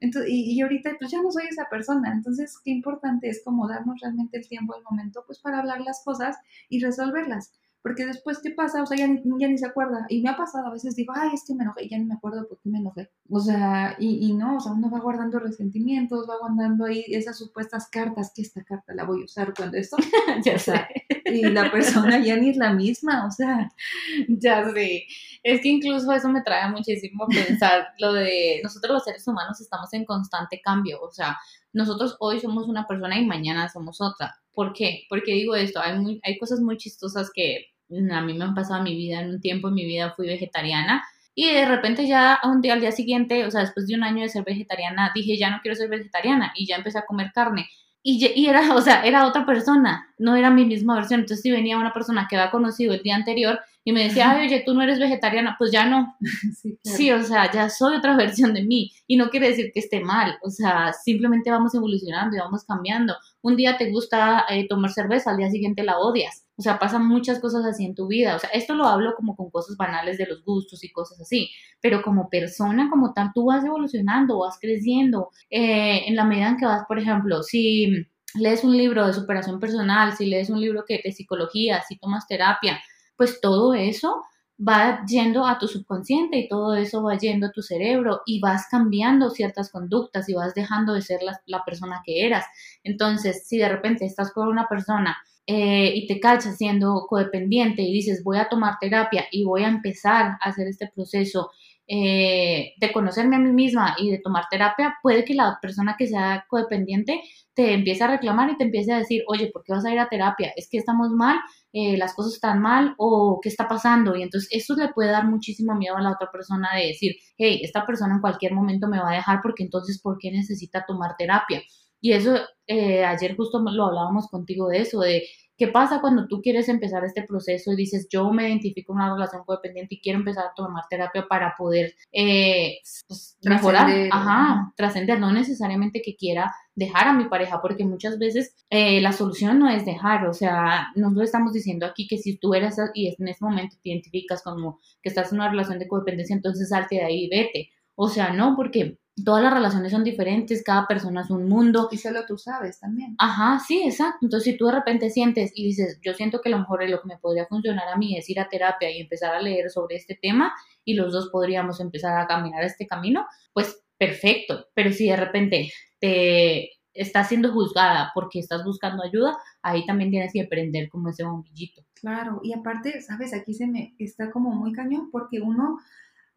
[0.00, 2.12] Entonces, y, y, ahorita, pues ya no soy esa persona.
[2.12, 6.02] Entonces, qué importante es como darnos realmente el tiempo, el momento, pues para hablar las
[6.04, 6.36] cosas
[6.68, 7.52] y resolverlas
[7.88, 8.82] porque después, ¿qué pasa?
[8.82, 10.04] O sea, ya ni, ya ni se acuerda.
[10.10, 12.04] Y me ha pasado, a veces digo, ay, es que me enojé, y ya ni
[12.04, 13.08] me acuerdo por qué me enojé.
[13.30, 17.38] O sea, y, y no, o sea, uno va guardando resentimientos, va guardando ahí esas
[17.38, 19.96] supuestas cartas, que esta carta la voy a usar cuando esto,
[20.44, 20.86] ya sea,
[21.24, 23.70] y la persona ya ni es la misma, o sea.
[24.28, 25.04] Ya sé.
[25.42, 29.60] Es que incluso eso me trae muchísimo a pensar lo de nosotros los seres humanos
[29.60, 31.38] estamos en constante cambio, o sea,
[31.72, 34.34] nosotros hoy somos una persona y mañana somos otra.
[34.52, 35.04] ¿Por qué?
[35.08, 38.82] Porque digo esto, hay, muy, hay cosas muy chistosas que a mí me han pasado
[38.82, 41.02] mi vida, en un tiempo en mi vida fui vegetariana
[41.40, 44.22] y de repente ya un día al día siguiente, o sea, después de un año
[44.22, 47.68] de ser vegetariana, dije, ya no quiero ser vegetariana y ya empecé a comer carne.
[48.02, 51.20] Y, y, era, o sea, era otra persona, no era mi misma versión.
[51.20, 54.48] Entonces, si venía una persona que había conocido el día anterior y me decía, ay,
[54.48, 56.14] oye, tú no eres vegetariana, pues ya no.
[56.60, 58.92] Sí, sí, o sea, ya soy otra versión de mí.
[59.06, 63.14] Y no quiere decir que esté mal, o sea, simplemente vamos evolucionando y vamos cambiando.
[63.40, 66.44] Un día te gusta eh, tomar cerveza, al día siguiente la odias.
[66.58, 68.36] O sea, pasan muchas cosas así en tu vida.
[68.36, 71.48] O sea, esto lo hablo como con cosas banales de los gustos y cosas así.
[71.80, 75.30] Pero como persona, como tal, tú vas evolucionando, vas creciendo.
[75.48, 79.58] Eh, en la medida en que vas, por ejemplo, si lees un libro de superación
[79.58, 82.78] personal, si lees un libro que de psicología, si tomas terapia,
[83.18, 84.22] pues todo eso
[84.66, 88.66] va yendo a tu subconsciente y todo eso va yendo a tu cerebro y vas
[88.70, 92.46] cambiando ciertas conductas y vas dejando de ser la, persona que eras.
[92.82, 97.92] Entonces, si de repente estás con una persona eh, y te cachas siendo codependiente y
[97.92, 101.50] dices voy a tomar terapia y voy a empezar a hacer este proceso
[101.88, 106.06] eh, de conocerme a mí misma y de tomar terapia, puede que la persona que
[106.06, 107.22] sea codependiente
[107.54, 109.98] te empiece a reclamar y te empiece a decir, oye, ¿por qué vas a ir
[109.98, 110.52] a terapia?
[110.54, 111.38] Es que estamos mal,
[111.72, 114.14] eh, las cosas están mal o qué está pasando.
[114.16, 117.60] Y entonces eso le puede dar muchísimo miedo a la otra persona de decir, hey,
[117.64, 121.16] esta persona en cualquier momento me va a dejar porque entonces, ¿por qué necesita tomar
[121.18, 121.62] terapia?
[122.00, 125.22] Y eso, eh, ayer justo lo hablábamos contigo de eso, de
[125.58, 129.12] qué pasa cuando tú quieres empezar este proceso y dices, yo me identifico en una
[129.12, 135.18] relación codependiente y quiero empezar a tomar terapia para poder eh, pues, mejorar, ajá, trascender,
[135.18, 139.68] no necesariamente que quiera dejar a mi pareja, porque muchas veces eh, la solución no
[139.68, 143.26] es dejar, o sea, no lo estamos diciendo aquí que si tú eres y en
[143.26, 147.04] ese momento te identificas como que estás en una relación de codependencia, entonces salte de
[147.04, 147.70] ahí y vete.
[147.96, 151.88] O sea, no, porque todas las relaciones son diferentes, cada persona es un mundo.
[151.90, 153.14] Y solo tú sabes también.
[153.18, 154.18] Ajá, sí, exacto.
[154.22, 157.00] Entonces, si tú de repente sientes y dices, yo siento que a lo mejor lo
[157.00, 159.96] que me podría funcionar a mí es ir a terapia y empezar a leer sobre
[159.96, 160.52] este tema
[160.84, 164.66] y los dos podríamos empezar a caminar este camino, pues perfecto.
[164.74, 170.32] Pero si de repente te estás siendo juzgada porque estás buscando ayuda, ahí también tienes
[170.32, 171.82] que aprender como ese bombillito.
[171.94, 175.78] Claro, y aparte, sabes, aquí se me está como muy cañón porque uno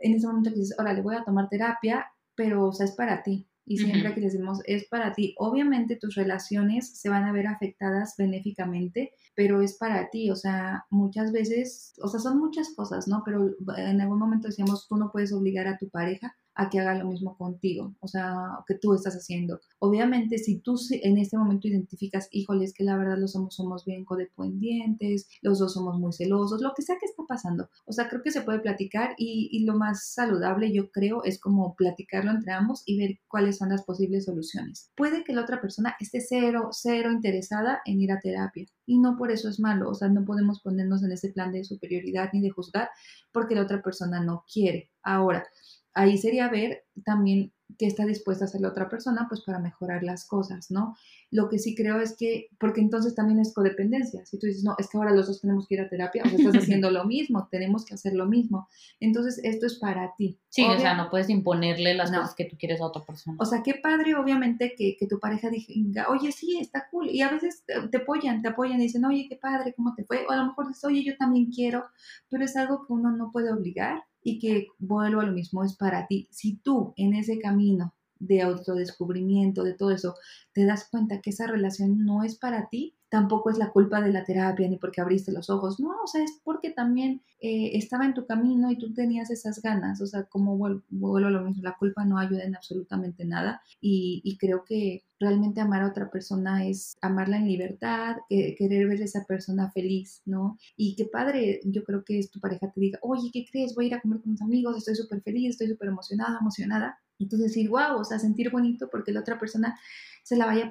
[0.01, 2.07] en ese momento que dices, ahora le voy a tomar terapia,
[2.41, 3.47] pero o sea, es para ti.
[3.63, 8.15] Y siempre que decimos es para ti, obviamente tus relaciones se van a ver afectadas
[8.17, 13.21] benéficamente, pero es para ti, o sea, muchas veces, o sea, son muchas cosas, ¿no?
[13.23, 16.95] Pero en algún momento decíamos, tú no puedes obligar a tu pareja a que haga
[16.95, 18.35] lo mismo contigo, o sea,
[18.67, 19.59] que tú estás haciendo.
[19.79, 24.05] Obviamente, si tú en este momento identificas, híjoles, que la verdad los somos, somos bien
[24.05, 28.21] codependientes, los dos somos muy celosos, lo que sea que está pasando, o sea, creo
[28.21, 32.51] que se puede platicar y, y lo más saludable, yo creo, es como platicarlo entre
[32.53, 34.91] ambos y ver cuáles son las posibles soluciones.
[34.95, 39.17] Puede que la otra persona esté cero, cero interesada en ir a terapia y no
[39.17, 42.41] por eso es malo, o sea, no podemos ponernos en ese plan de superioridad ni
[42.41, 42.89] de juzgar
[43.31, 44.91] porque la otra persona no quiere.
[45.03, 45.45] Ahora,
[45.93, 50.03] ahí sería ver también qué está dispuesta a hacer la otra persona, pues para mejorar
[50.03, 50.95] las cosas, ¿no?
[51.29, 54.25] Lo que sí creo es que, porque entonces también es codependencia.
[54.25, 56.29] Si tú dices, no, es que ahora los dos tenemos que ir a terapia, o
[56.29, 58.67] sea, estás haciendo lo mismo, tenemos que hacer lo mismo.
[58.99, 60.39] Entonces, esto es para ti.
[60.49, 63.37] Sí, o sea, no puedes imponerle las cosas que tú quieres a otra persona.
[63.39, 67.09] O sea, qué padre, obviamente, que, que tu pareja diga, oye, sí, está cool.
[67.09, 70.03] Y a veces te, te, apoyan, te apoyan y dicen, oye, qué padre, ¿cómo te
[70.03, 70.25] fue?
[70.27, 71.85] O a lo mejor dices, oye, yo también quiero,
[72.29, 75.75] pero es algo que uno no puede obligar y que vuelvo a lo mismo, es
[75.75, 76.27] para ti.
[76.31, 80.15] Si tú en ese camino de autodescubrimiento, de todo eso,
[80.53, 84.13] te das cuenta que esa relación no es para ti, tampoco es la culpa de
[84.13, 88.05] la terapia ni porque abriste los ojos, no, o sea, es porque también eh, estaba
[88.05, 91.61] en tu camino y tú tenías esas ganas, o sea, como vuelvo, a lo mismo,
[91.61, 96.09] la culpa no ayuda en absolutamente nada y, y, creo que realmente amar a otra
[96.09, 100.57] persona es amarla en libertad, querer ver a esa persona feliz, ¿no?
[100.77, 103.75] Y qué padre, yo creo que es tu pareja te diga, oye, ¿qué crees?
[103.75, 106.97] Voy a ir a comer con mis amigos, estoy súper feliz, estoy súper emocionada, emocionada.
[107.21, 109.77] Entonces decir, wow, o sea, sentir bonito porque la otra persona
[110.23, 110.69] se la vaya a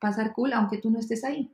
[0.00, 1.50] pasar, cool, aunque tú no estés ahí.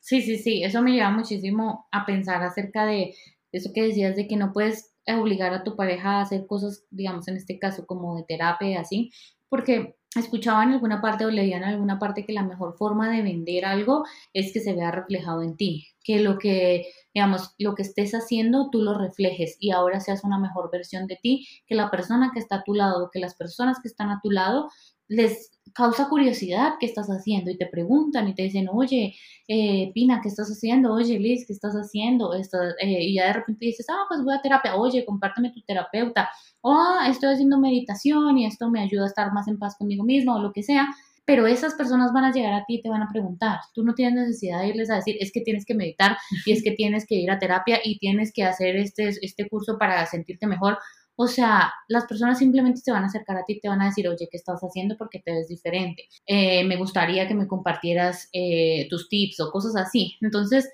[0.00, 3.14] Sí, sí, sí, eso me lleva muchísimo a pensar acerca de
[3.52, 7.28] eso que decías de que no puedes obligar a tu pareja a hacer cosas, digamos,
[7.28, 9.12] en este caso como de terapia así,
[9.48, 13.22] porque escuchaba en alguna parte o leía en alguna parte que la mejor forma de
[13.22, 17.82] vender algo es que se vea reflejado en ti, que lo que, digamos, lo que
[17.82, 21.90] estés haciendo tú lo reflejes y ahora seas una mejor versión de ti, que la
[21.90, 24.68] persona que está a tu lado, que las personas que están a tu lado
[25.08, 29.14] les causa curiosidad qué estás haciendo y te preguntan y te dicen, oye,
[29.48, 30.92] eh, Pina, ¿qué estás haciendo?
[30.92, 32.34] Oye, Liz, ¿qué estás haciendo?
[32.34, 35.60] Esto, eh, y ya de repente dices, ah, pues voy a terapia, oye, compárteme tu
[35.62, 36.28] terapeuta,
[36.60, 40.04] o ah, estoy haciendo meditación y esto me ayuda a estar más en paz conmigo
[40.04, 40.86] mismo o lo que sea.
[41.26, 43.58] Pero esas personas van a llegar a ti y te van a preguntar.
[43.72, 46.62] Tú no tienes necesidad de irles a decir, es que tienes que meditar y es
[46.62, 50.46] que tienes que ir a terapia y tienes que hacer este, este curso para sentirte
[50.46, 50.78] mejor
[51.16, 53.86] o sea, las personas simplemente se van a acercar a ti y te van a
[53.86, 54.96] decir, oye, ¿qué estás haciendo?
[54.96, 56.08] Porque te ves diferente.
[56.26, 60.16] Eh, me gustaría que me compartieras eh, tus tips o cosas así.
[60.20, 60.68] Entonces,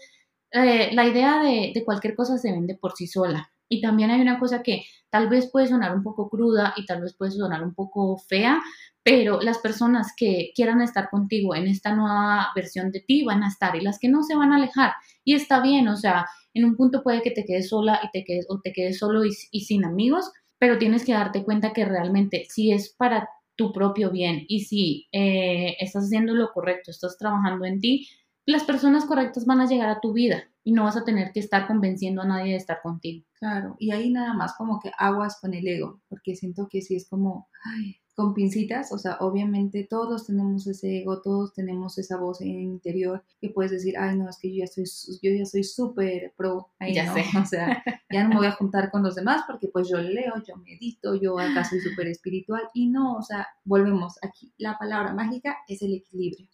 [0.53, 3.53] eh, la idea de, de, cualquier cosa se vende por sí sola.
[3.69, 7.03] Y también hay una cosa que tal vez puede sonar un poco cruda y tal
[7.03, 8.61] vez puede sonar un poco fea,
[9.03, 13.49] pero las personas que quieran estar contigo en esta nueva versión de ti van a
[13.49, 14.93] estar y las que no se van a alejar.
[15.25, 18.25] Y está bien, o sea, en un punto puede que te quedes sola y te
[18.25, 22.45] quedes, o te quedes solo y, sin amigos, pero tienes que darte cuenta que realmente
[22.49, 27.65] si es para tu propio bien y si eh, estás haciendo lo correcto, estás trabajando
[27.67, 28.09] en ti,
[28.47, 31.41] las personas correctas van a llegar a tu vida y no vas a tener que
[31.41, 33.25] estar convenciendo a nadie de estar contigo.
[33.35, 36.97] Claro, y ahí nada más como que aguas con el ego, porque siento que sí
[36.97, 42.19] es como, ay, con pincitas, o sea, obviamente todos tenemos ese ego, todos tenemos esa
[42.19, 44.85] voz en el interior que puedes decir, ay, no, es que yo ya soy,
[45.23, 47.25] yo ya soy súper pro, ahí Ya no, sé.
[47.39, 50.35] o sea, ya no me voy a juntar con los demás porque pues yo leo,
[50.47, 55.15] yo medito, yo acá soy súper espiritual y no, o sea, volvemos aquí, la palabra
[55.15, 56.49] mágica es el equilibrio.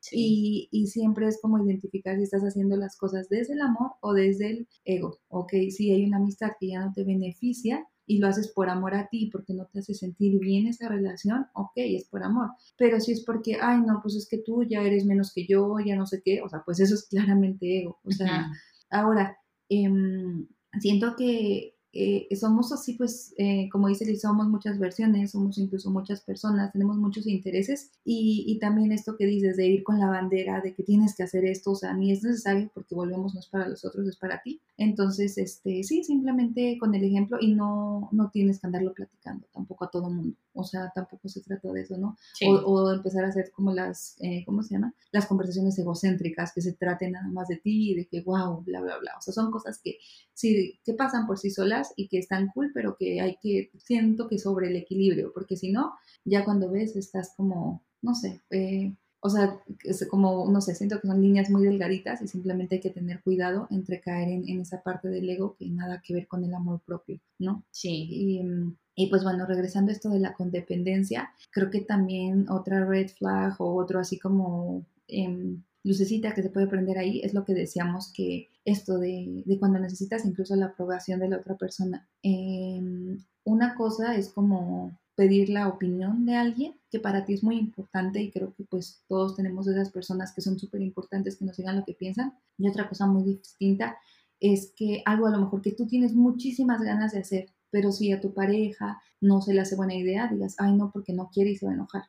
[0.00, 0.16] Sí.
[0.16, 4.12] Y, y siempre es como identificar si estás haciendo las cosas desde el amor o
[4.12, 5.18] desde el ego.
[5.28, 8.94] Ok, si hay una amistad que ya no te beneficia y lo haces por amor
[8.94, 12.50] a ti, porque no te hace sentir bien esa relación, ok, es por amor.
[12.76, 15.76] Pero si es porque, ay, no, pues es que tú ya eres menos que yo,
[15.84, 18.00] ya no sé qué, o sea, pues eso es claramente ego.
[18.02, 18.50] O sea.
[18.90, 19.36] Ahora,
[19.68, 20.48] em,
[20.80, 25.90] siento que eh, somos así, pues, eh, como dice Liz, somos muchas versiones, somos incluso
[25.90, 30.06] muchas personas, tenemos muchos intereses y, y también esto que dices de ir con la
[30.06, 33.40] bandera, de que tienes que hacer esto, o sea, ni es necesario porque volvemos, no
[33.40, 34.60] es para los otros, es para ti.
[34.76, 39.84] Entonces, este, sí, simplemente con el ejemplo y no, no tienes que andarlo platicando tampoco
[39.84, 42.16] a todo mundo, o sea, tampoco se trata de eso, ¿no?
[42.34, 42.46] Sí.
[42.46, 44.92] O, o empezar a hacer como las, eh, ¿cómo se llama?
[45.12, 48.80] Las conversaciones egocéntricas que se traten nada más de ti y de que, wow, bla,
[48.80, 49.12] bla, bla.
[49.16, 49.98] O sea, son cosas que
[50.34, 54.28] sí, que pasan por sí solas y que están cool, pero que hay que, siento
[54.28, 55.94] que sobre el equilibrio, porque si no,
[56.24, 61.00] ya cuando ves estás como, no sé, eh, o sea, es como, no sé, siento
[61.00, 64.60] que son líneas muy delgaditas y simplemente hay que tener cuidado entre caer en, en
[64.60, 67.64] esa parte del ego que nada que ver con el amor propio, ¿no?
[67.70, 68.08] Sí.
[68.10, 72.84] Y, mm, y pues bueno, regresando a esto de la codependencia, creo que también otra
[72.84, 77.44] red flag o otro así como em, lucecita que se puede prender ahí es lo
[77.44, 82.08] que decíamos que esto de, de cuando necesitas incluso la aprobación de la otra persona.
[82.24, 87.56] Em, una cosa es como pedir la opinión de alguien que para ti es muy
[87.56, 91.56] importante y creo que pues todos tenemos esas personas que son súper importantes que nos
[91.56, 93.96] digan lo que piensan y otra cosa muy distinta
[94.40, 98.12] es que algo a lo mejor que tú tienes muchísimas ganas de hacer pero si
[98.12, 101.50] a tu pareja no se le hace buena idea, digas, ay no, porque no quiere
[101.50, 102.02] y se va a enojar.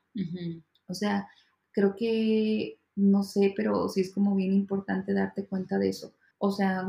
[0.87, 1.27] O sea,
[1.71, 6.13] creo que, no sé, pero sí es como bien importante darte cuenta de eso.
[6.41, 6.85] O sea,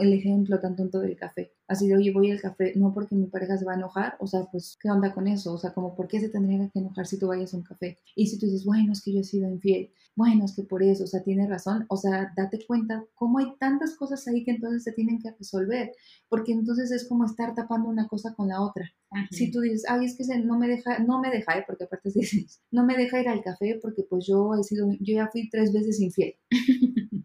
[0.00, 1.52] el ejemplo tan tonto del café.
[1.68, 4.26] Así de, oye, voy al café, no porque mi pareja se va a enojar, o
[4.26, 5.52] sea, pues, ¿qué onda con eso?
[5.52, 7.98] O sea, como, ¿por qué se tendría que enojar si tú vayas a un café?
[8.16, 10.82] Y si tú dices, bueno, es que yo he sido infiel, bueno, es que por
[10.82, 14.50] eso, o sea, tiene razón, o sea, date cuenta cómo hay tantas cosas ahí que
[14.52, 15.92] entonces se tienen que resolver,
[16.28, 18.90] porque entonces es como estar tapando una cosa con la otra.
[19.30, 21.64] Si tú dices, ay, es que se- no me deja, no me deja, ¿eh?
[21.66, 25.14] porque aparte dices, no me deja ir al café porque pues yo he sido, yo
[25.16, 26.34] ya fui tres veces infiel.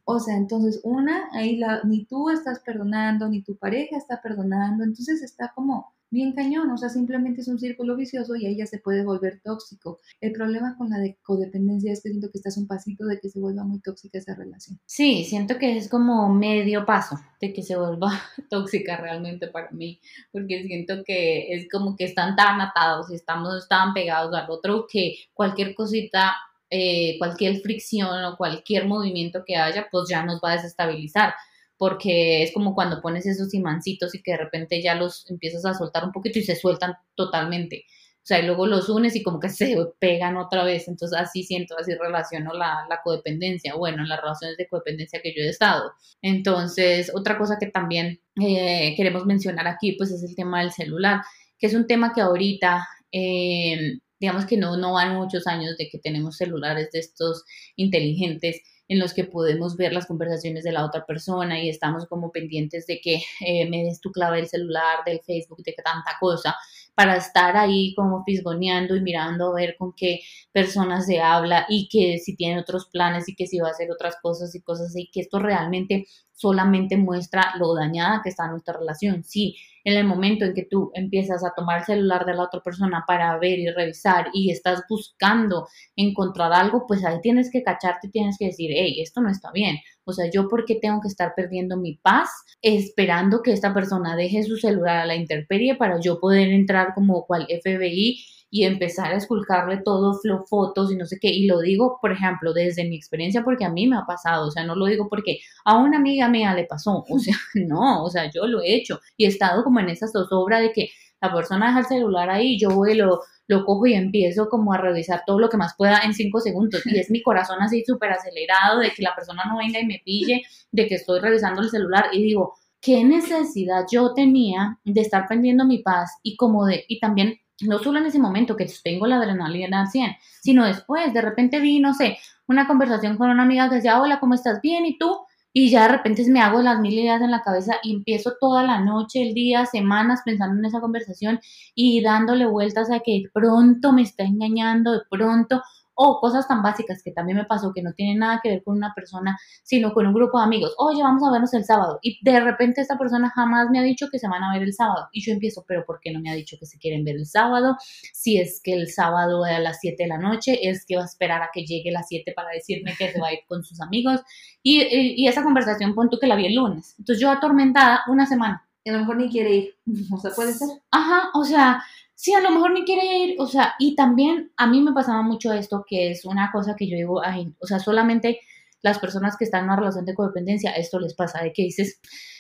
[0.05, 4.83] O sea, entonces una, ahí la, ni tú estás perdonando, ni tu pareja está perdonando,
[4.83, 8.65] entonces está como bien cañón, o sea, simplemente es un círculo vicioso y ahí ya
[8.65, 9.99] se puede volver tóxico.
[10.21, 13.29] El problema con la de codependencia es que siento que estás un pasito de que
[13.29, 14.79] se vuelva muy tóxica esa relación.
[14.85, 18.11] Sí, siento que es como medio paso de que se vuelva
[18.49, 19.99] tóxica realmente para mí,
[20.31, 24.85] porque siento que es como que están tan atados y estamos tan pegados al otro
[24.89, 26.33] que cualquier cosita,
[26.69, 31.33] eh, cualquier fricción o cualquier movimiento que haya, pues ya nos va a desestabilizar,
[31.77, 35.73] porque es como cuando pones esos imancitos y que de repente ya los empiezas a
[35.73, 37.85] soltar un poquito y se sueltan totalmente.
[38.25, 40.87] O sea, y luego los unes y como que se pegan otra vez.
[40.87, 43.75] Entonces así siento, así relaciono la, la codependencia.
[43.75, 45.91] Bueno, en las relaciones de codependencia que yo he estado.
[46.23, 51.21] Entonces, otra cosa que también eh, queremos mencionar aquí, pues es el tema del celular,
[51.59, 55.87] que es un tema que ahorita, eh, digamos que no, no van muchos años de
[55.87, 57.43] que tenemos celulares de estos
[57.75, 62.31] inteligentes en los que podemos ver las conversaciones de la otra persona y estamos como
[62.31, 66.55] pendientes de que eh, me des tu clave del celular, del Facebook, de tanta cosa,
[66.95, 71.87] para estar ahí como fisgoneando y mirando a ver con qué personas se habla y
[71.87, 74.87] que si tienen otros planes y que si va a hacer otras cosas y cosas
[74.87, 79.23] así, que esto realmente solamente muestra lo dañada que está nuestra relación.
[79.23, 79.55] Sí,
[79.85, 83.05] en el momento en que tú empiezas a tomar el celular de la otra persona
[83.07, 88.11] para ver y revisar y estás buscando encontrar algo, pues ahí tienes que cacharte y
[88.11, 89.77] tienes que decir, hey, esto no está bien.
[90.03, 92.29] O sea, yo por qué tengo que estar perdiendo mi paz
[92.61, 97.25] esperando que esta persona deje su celular a la intemperie para yo poder entrar como
[97.25, 98.17] cual FBI
[98.49, 101.29] y empezar a esculcarle todo, fotos y no sé qué.
[101.29, 104.47] Y lo digo, por ejemplo, desde mi experiencia porque a mí me ha pasado.
[104.47, 107.03] O sea, no lo digo porque a una amiga mía le pasó.
[107.09, 110.07] O sea, no, o sea, yo lo he hecho y he estado como en esa
[110.07, 110.89] zozobra de que
[111.21, 114.77] la persona deja el celular ahí, yo voy lo, lo cojo y empiezo como a
[114.77, 116.81] revisar todo lo que más pueda en cinco segundos.
[116.85, 120.01] Y es mi corazón así súper acelerado de que la persona no venga y me
[120.03, 125.27] pille, de que estoy revisando el celular y digo, ¿qué necesidad yo tenía de estar
[125.27, 129.07] perdiendo mi paz y como de, y también no solo en ese momento que tengo
[129.07, 133.43] la adrenalina al 100, sino después, de repente vi, no sé, una conversación con una
[133.43, 134.61] amiga que decía, hola, ¿cómo estás?
[134.61, 135.17] Bien, ¿y tú?
[135.53, 138.63] Y ya de repente me hago las mil ideas en la cabeza y empiezo toda
[138.63, 141.39] la noche, el día, semanas pensando en esa conversación
[141.73, 145.61] y dándole vueltas a que pronto me está engañando, de pronto
[145.95, 148.75] o cosas tan básicas que también me pasó que no tienen nada que ver con
[148.75, 150.75] una persona, sino con un grupo de amigos.
[150.77, 151.99] Oye, vamos a vernos el sábado.
[152.01, 154.73] Y de repente esta persona jamás me ha dicho que se van a ver el
[154.73, 155.07] sábado.
[155.11, 157.25] Y yo empiezo, pero ¿por qué no me ha dicho que se quieren ver el
[157.25, 157.77] sábado?
[158.13, 161.05] Si es que el sábado a las 7 de la noche, es que va a
[161.05, 163.81] esperar a que llegue las 7 para decirme que se va a ir con sus
[163.81, 164.21] amigos.
[164.61, 166.95] Y, y, esa conversación, pon tú que la vi el lunes.
[166.97, 168.67] Entonces yo atormentada una semana.
[168.83, 169.75] Y a lo mejor ni quiere ir.
[170.13, 170.69] O sea, puede ser.
[170.91, 171.83] Ajá, o sea,
[172.15, 175.21] sí, a lo mejor ni quiere ir, o sea, y también a mí me pasaba
[175.21, 178.39] mucho esto, que es una cosa que yo digo, ay, o sea, solamente
[178.81, 181.99] las personas que están en una relación de codependencia, esto les pasa, de que dices,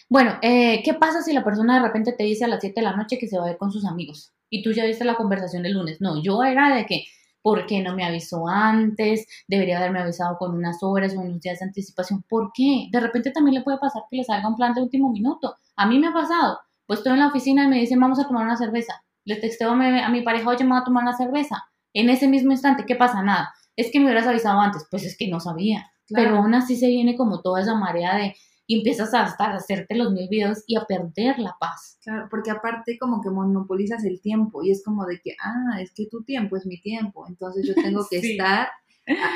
[0.09, 2.85] bueno, eh, ¿qué pasa si la persona de repente te dice a las 7 de
[2.85, 4.33] la noche que se va a ir con sus amigos?
[4.49, 6.01] Y tú ya viste la conversación del lunes.
[6.01, 7.05] No, yo era de que,
[7.41, 9.25] ¿por qué no me avisó antes?
[9.47, 12.23] Debería haberme avisado con unas horas o unos días de anticipación.
[12.29, 12.89] ¿Por qué?
[12.91, 15.55] De repente también le puede pasar que le salga un plan de último minuto.
[15.75, 16.59] A mí me ha pasado.
[16.85, 19.71] Pues estoy en la oficina y me dicen, vamos a tomar una cerveza le texteo
[19.71, 21.65] a mi, pareja, oye, me voy a tomar una cerveza.
[21.93, 23.23] En ese mismo instante, ¿qué pasa?
[23.23, 23.53] Nada.
[23.75, 24.85] Es que me hubieras avisado antes.
[24.89, 25.91] Pues es que no sabía.
[26.09, 28.35] Pero aún así se viene como toda esa marea de
[28.67, 31.99] y empiezas a, estar, a hacerte los mil videos y a perder la paz.
[32.03, 35.93] Claro, porque aparte como que monopolizas el tiempo y es como de que, ah, es
[35.93, 38.69] que tu tiempo es mi tiempo, entonces yo tengo que estar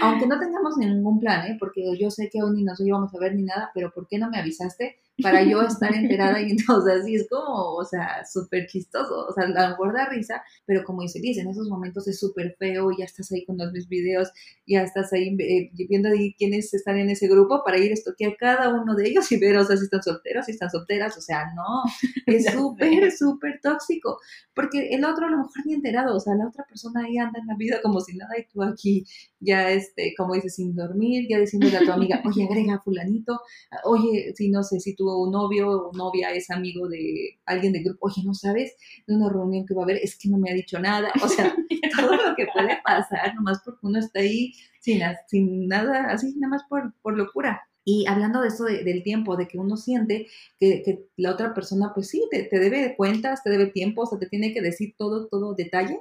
[0.02, 1.58] aunque no tengamos ningún plan, ¿eh?
[1.60, 4.18] porque yo sé que hoy ni nos íbamos a ver ni nada, pero ¿por qué
[4.18, 6.42] no me avisaste para yo estar enterada?
[6.42, 10.10] Y entonces así es como, o sea, súper chistoso, o sea, a lo mejor da
[10.10, 13.58] risa, pero como dice Liz, en esos momentos es súper feo, ya estás ahí con
[13.58, 14.30] los mis videos,
[14.66, 18.36] ya estás ahí eh, viendo ahí quiénes están en ese grupo para ir a estoquear
[18.38, 21.22] cada uno de ellos y ver, o sea, si están solteros, si están solteras, o
[21.22, 21.84] sea, no,
[22.26, 24.20] es súper, súper tóxico,
[24.54, 27.40] porque el otro a lo mejor ni enterado, o sea, la otra persona ahí anda
[27.40, 29.06] en la vida como si nada y tú aquí
[29.40, 33.40] ya este, como dices, sin dormir, ya diciéndole a tu amiga, oye, agrega a fulanito,
[33.86, 38.08] oye, si no sé, si tuvo novio o novia es amigo de alguien del grupo,
[38.08, 38.76] oye, no sabes
[39.08, 41.28] de una reunión que va a haber, es que no me ha dicho nada, o
[41.28, 41.56] sea,
[41.96, 46.52] todo lo que puede pasar, nomás porque uno está ahí sin, sin nada, así, nada
[46.52, 47.62] más por, por locura.
[47.86, 50.28] Y hablando de eso del tiempo, de que uno siente
[50.60, 54.28] que, la otra persona, pues sí, te, debe cuentas, te debe tiempo, o sea, te
[54.28, 56.00] tiene que decir todo, todo detalle.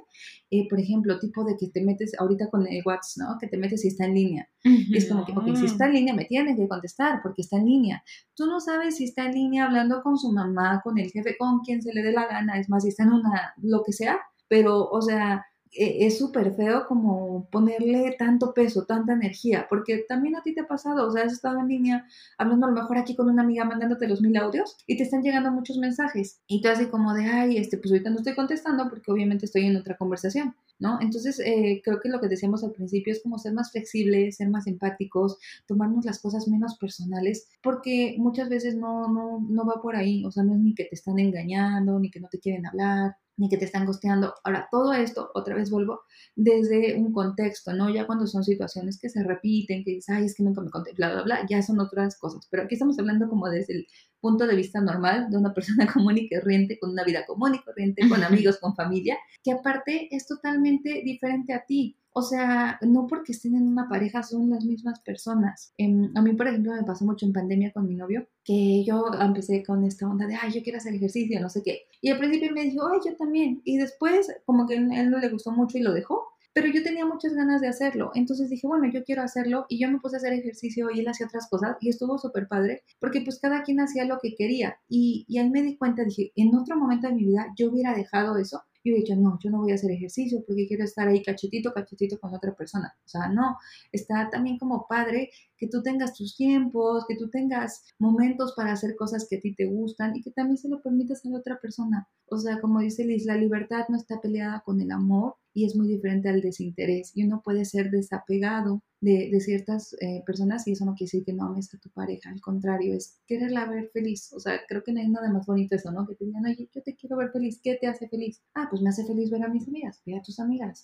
[0.51, 3.37] Eh, por ejemplo, tipo de que te metes ahorita con el WhatsApp, ¿no?
[3.39, 4.49] Que te metes si está en línea.
[4.63, 7.57] y es como que, ok, si está en línea, me tienen que contestar porque está
[7.57, 8.03] en línea.
[8.35, 11.59] Tú no sabes si está en línea hablando con su mamá, con el jefe, con
[11.59, 14.19] quien se le dé la gana, es más, si está en una, lo que sea,
[14.47, 20.41] pero, o sea, es súper feo como ponerle tanto peso, tanta energía, porque también a
[20.41, 22.07] ti te ha pasado, o sea, has estado en línea
[22.37, 25.21] hablando a lo mejor aquí con una amiga mandándote los mil audios y te están
[25.21, 28.89] llegando muchos mensajes y tú así como de, ay, este, pues ahorita no estoy contestando
[28.89, 30.99] porque obviamente estoy en otra conversación, ¿no?
[31.01, 34.49] Entonces, eh, creo que lo que decíamos al principio es como ser más flexibles, ser
[34.49, 39.95] más empáticos, tomarnos las cosas menos personales, porque muchas veces no, no, no va por
[39.95, 42.65] ahí, o sea, no es ni que te están engañando, ni que no te quieren
[42.65, 44.35] hablar, ni que te están gosteando.
[44.43, 46.01] Ahora, todo esto, otra vez vuelvo,
[46.35, 47.89] desde un contexto, ¿no?
[47.89, 50.93] Ya cuando son situaciones que se repiten, que dices, ay, es que nunca me conté,
[50.93, 52.47] bla, bla, bla, ya son otras cosas.
[52.51, 53.87] Pero aquí estamos hablando como desde el
[54.19, 57.63] punto de vista normal de una persona común y corriente, con una vida común y
[57.63, 61.95] corriente, con amigos, con familia, que aparte es totalmente diferente a ti.
[62.19, 65.73] O sea, no porque estén en una pareja son las mismas personas.
[65.77, 69.05] Em, a mí, por ejemplo, me pasó mucho en pandemia con mi novio, que yo
[69.21, 71.83] empecé con esta onda de, ay, yo quiero hacer ejercicio, no sé qué.
[72.01, 73.61] Y al principio me dijo, ay, yo también.
[73.63, 76.25] Y después, como que a él no le gustó mucho y lo dejó.
[76.53, 78.11] Pero yo tenía muchas ganas de hacerlo.
[78.15, 79.65] Entonces dije, bueno, yo quiero hacerlo.
[79.69, 81.77] Y yo me puse a hacer ejercicio y él hacía otras cosas.
[81.79, 84.77] Y estuvo súper padre, porque pues cada quien hacía lo que quería.
[84.89, 87.95] Y, y ahí me di cuenta, dije, en otro momento de mi vida yo hubiera
[87.95, 91.07] dejado eso yo he dicho, no, yo no voy a hacer ejercicio porque quiero estar
[91.07, 92.95] ahí cachetito, cachetito con otra persona.
[93.05, 93.57] O sea, no,
[93.91, 98.95] está también como padre que tú tengas tus tiempos, que tú tengas momentos para hacer
[98.95, 101.59] cosas que a ti te gustan y que también se lo permitas a la otra
[101.59, 102.07] persona.
[102.27, 105.75] O sea, como dice Liz, la libertad no está peleada con el amor y es
[105.75, 107.11] muy diferente al desinterés.
[107.15, 111.23] Y uno puede ser desapegado de, de ciertas eh, personas y eso no quiere decir
[111.25, 114.31] que no ames a tu pareja, al contrario, es quererla ver feliz.
[114.33, 116.05] O sea, creo que no hay nada más bonito eso, ¿no?
[116.07, 118.41] Que te digan, oye, yo te quiero ver feliz, ¿qué te hace feliz?
[118.53, 120.83] Ah, pues me hace feliz ver a mis amigas, ve a tus amigas.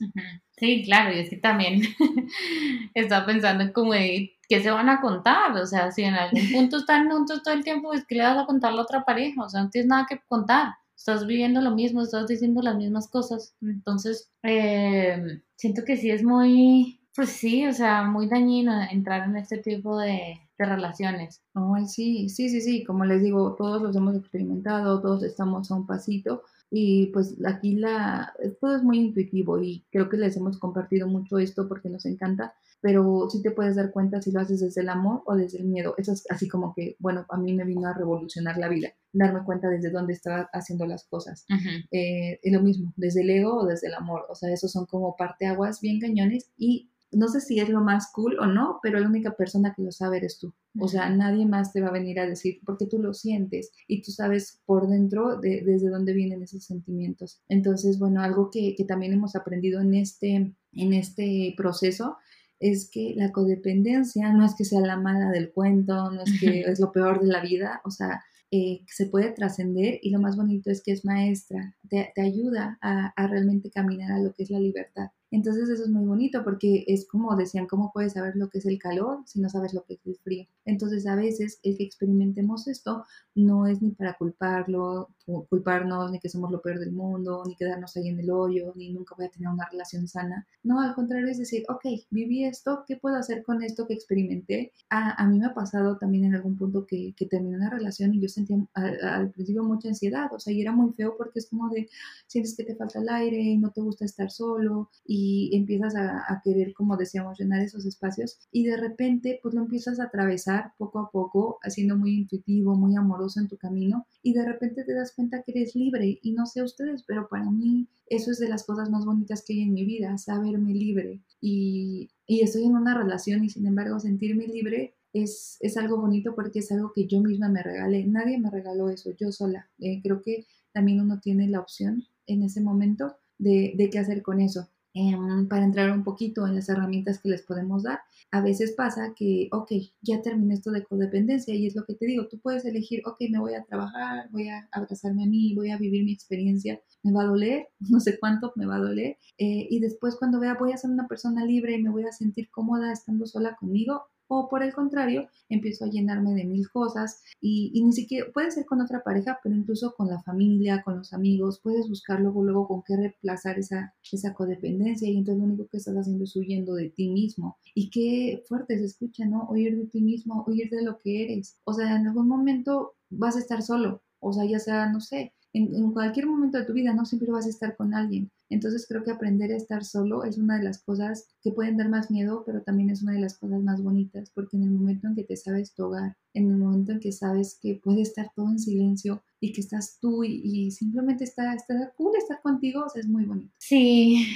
[0.57, 1.81] Sí, claro, y es que también
[2.93, 6.41] estaba pensando en como de qué se van a contar, o sea, si en algún
[6.51, 9.05] punto están juntos todo el tiempo, es que le vas a contar a la otra
[9.05, 10.73] pareja, o sea, no tienes nada que contar.
[10.95, 13.53] Estás viviendo lo mismo, estás diciendo las mismas cosas.
[13.61, 19.35] Entonces, eh, siento que sí es muy, pues sí, o sea, muy dañino entrar en
[19.37, 21.43] este tipo de, relaciones.
[21.53, 25.75] Ay, sí, sí, sí, sí, como les digo, todos los hemos experimentado, todos estamos a
[25.75, 30.57] un pasito Y pues aquí la, todo es muy intuitivo y creo que les hemos
[30.57, 34.59] compartido mucho esto porque nos encanta, pero sí te puedes dar cuenta si lo haces
[34.59, 35.95] desde el amor o desde el miedo.
[35.97, 39.43] Eso es así como que, bueno, a mí me vino a revolucionar la vida, darme
[39.43, 41.45] cuenta desde dónde estaba haciendo las cosas.
[41.91, 44.25] Eh, y lo mismo, desde el ego o desde el amor.
[44.29, 48.11] O sea, esos son como parteaguas bien cañones y no sé si es lo más
[48.11, 50.53] cool o no, pero la única persona que lo sabe eres tú.
[50.79, 54.01] O sea, nadie más te va a venir a decir porque tú lo sientes y
[54.01, 57.41] tú sabes por dentro de, desde dónde vienen esos sentimientos.
[57.47, 62.17] Entonces, bueno, algo que, que también hemos aprendido en este, en este proceso
[62.59, 66.61] es que la codependencia no es que sea la mala del cuento, no es que
[66.67, 70.37] es lo peor de la vida, o sea, eh, se puede trascender y lo más
[70.37, 74.49] bonito es que es maestra, te, ayuda a, a, realmente caminar a lo que es
[74.49, 75.09] la libertad.
[75.35, 78.65] Entonces eso es muy bonito porque es como decían, ¿cómo puedes saber lo que es
[78.65, 80.47] el calor si no sabes lo que es el frío?
[80.63, 83.03] Entonces a veces el que experimentemos esto
[83.35, 85.09] no es ni para culparlo,
[85.49, 88.93] culparnos, ni que somos lo peor del mundo, ni quedarnos ahí en el hoyo, ni
[88.93, 90.47] nunca voy a tener una relación sana.
[90.63, 94.71] No, al contrario es decir, ok, viví esto, ¿qué puedo hacer con esto que experimenté?
[94.89, 98.13] A, a mí me ha pasado también en algún punto que, que terminé una relación
[98.13, 101.49] y yo sentía al, principio mucha ansiedad, o sea, y era muy feo porque es
[101.49, 101.89] como de,
[102.27, 106.41] sientes que te falta el aire no te gusta estar solo y empiezas a, a
[106.43, 110.99] querer, como decíamos, llenar esos espacios y de repente pues lo empiezas a atravesar poco
[110.99, 115.13] a poco, haciendo muy intuitivo, muy amoroso en tu camino y de repente te das
[115.13, 118.63] cuenta que eres libre y no sé ustedes, pero para mí eso es de las
[118.63, 122.97] cosas más bonitas que hay en mi vida, saberme libre y, y estoy en una
[122.97, 127.21] relación y sin embargo sentirme libre es, es, algo bonito porque es algo que yo
[127.21, 128.05] misma me regalé.
[128.05, 129.69] Nadie me regaló eso, yo sola.
[129.79, 134.21] Eh, creo que también uno tiene la opción en ese momento de, de qué hacer
[134.21, 134.67] con eso.
[134.97, 137.99] Em, para entrar un poquito en las herramientas que les podemos dar,
[138.31, 139.69] a veces pasa que, ok,
[140.01, 143.17] ya terminé esto de codependencia y es lo que te digo, tú puedes elegir, ok,
[143.29, 147.11] me voy a trabajar, voy a abrazarme a mí, voy a vivir mi experiencia, me
[147.11, 150.55] va a doler, no sé cuánto me va a doler, eh, y después cuando vea
[150.57, 154.03] voy a ser una persona libre y me voy a sentir cómoda estando sola conmigo,
[154.27, 158.65] o por el contrario, empiezo a llenarme de mil cosas y, ni siquiera, puede ser
[158.65, 162.67] con otra pareja, pero incluso con la familia, con los amigos, puedes buscar luego, luego
[162.67, 166.75] con qué reemplazar esa, esa codependencia y entonces lo único que estás haciendo es huyendo
[166.75, 167.57] de ti mismo.
[167.73, 169.47] Y qué fuerte se escucha, ¿no?
[169.49, 171.57] Huir de ti mismo, huir de lo que eres.
[171.65, 175.33] O sea, en algún momento vas a estar solo, o sea, ya sea, no sé,
[175.55, 178.29] en, cualquier momento de tu vida, no siempre vas a estar con alguien.
[178.49, 181.89] Entonces creo que aprender a estar solo es una de las cosas que pueden dar
[181.89, 185.07] más miedo, pero también es una de las cosas más bonitas, porque en el momento
[185.07, 188.31] en que te sabes tu hogar, en el momento en que sabes que puede estar
[188.35, 192.99] todo en silencio y que estás tú y, simplemente está, está cool estar contigo, o
[192.99, 193.53] es muy bonito.
[193.57, 194.27] Sí,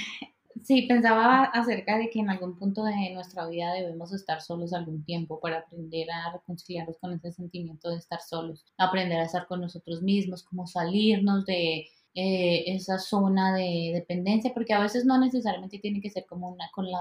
[0.64, 5.04] Sí, pensaba acerca de que en algún punto de nuestra vida debemos estar solos algún
[5.04, 9.60] tiempo para aprender a reconciliarnos con ese sentimiento de estar solos, aprender a estar con
[9.60, 15.78] nosotros mismos, como salirnos de eh, esa zona de dependencia, porque a veces no necesariamente
[15.78, 17.00] tiene que ser como una, con, la,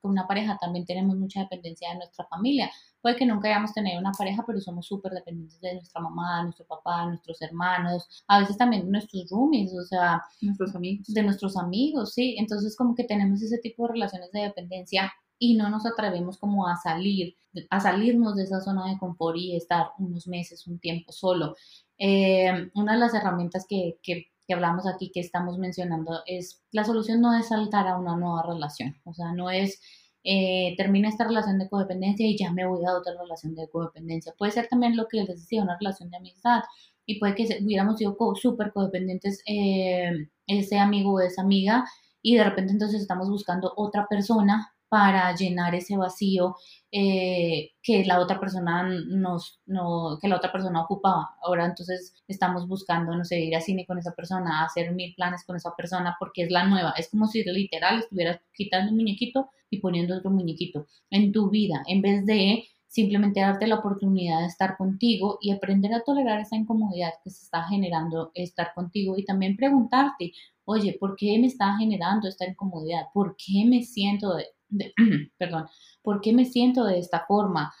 [0.00, 2.70] con una pareja, también tenemos mucha dependencia de nuestra familia.
[3.02, 6.64] Puede que nunca hayamos tenido una pareja, pero somos súper dependientes de nuestra mamá, nuestro
[6.66, 11.06] papá, nuestros hermanos, a veces también de nuestros roomies, o sea, nuestros amigos.
[11.08, 12.36] De nuestros amigos, sí.
[12.38, 16.68] Entonces como que tenemos ese tipo de relaciones de dependencia y no nos atrevemos como
[16.68, 17.34] a salir,
[17.70, 21.56] a salirnos de esa zona de confort y estar unos meses, un tiempo solo.
[21.98, 26.84] Eh, una de las herramientas que, que que hablamos aquí, que estamos mencionando, es la
[26.84, 29.80] solución no es saltar a una nueva relación, o sea, no es
[30.24, 34.32] eh, termina esta relación de codependencia y ya me voy a otra relación de codependencia.
[34.38, 36.62] Puede ser también lo que les decía, una relación de amistad
[37.04, 41.84] y puede que hubiéramos sido súper codependientes eh, ese amigo o esa amiga
[42.22, 46.54] y de repente entonces estamos buscando otra persona para llenar ese vacío
[46.92, 51.30] eh, que la otra persona nos, no, que la otra persona ocupaba.
[51.42, 55.42] Ahora entonces estamos buscando, no sé, ir a cine con esa persona, hacer mil planes
[55.44, 56.94] con esa persona porque es la nueva.
[56.96, 61.82] Es como si literal estuvieras quitando un muñequito y poniendo otro muñequito en tu vida,
[61.88, 66.54] en vez de simplemente darte la oportunidad de estar contigo y aprender a tolerar esa
[66.54, 70.30] incomodidad que se está generando estar contigo y también preguntarte,
[70.64, 73.06] oye, ¿por qué me está generando esta incomodidad?
[73.12, 74.36] ¿Por qué me siento
[75.38, 75.66] perdón,
[76.02, 77.72] ¿por qué me siento de esta forma?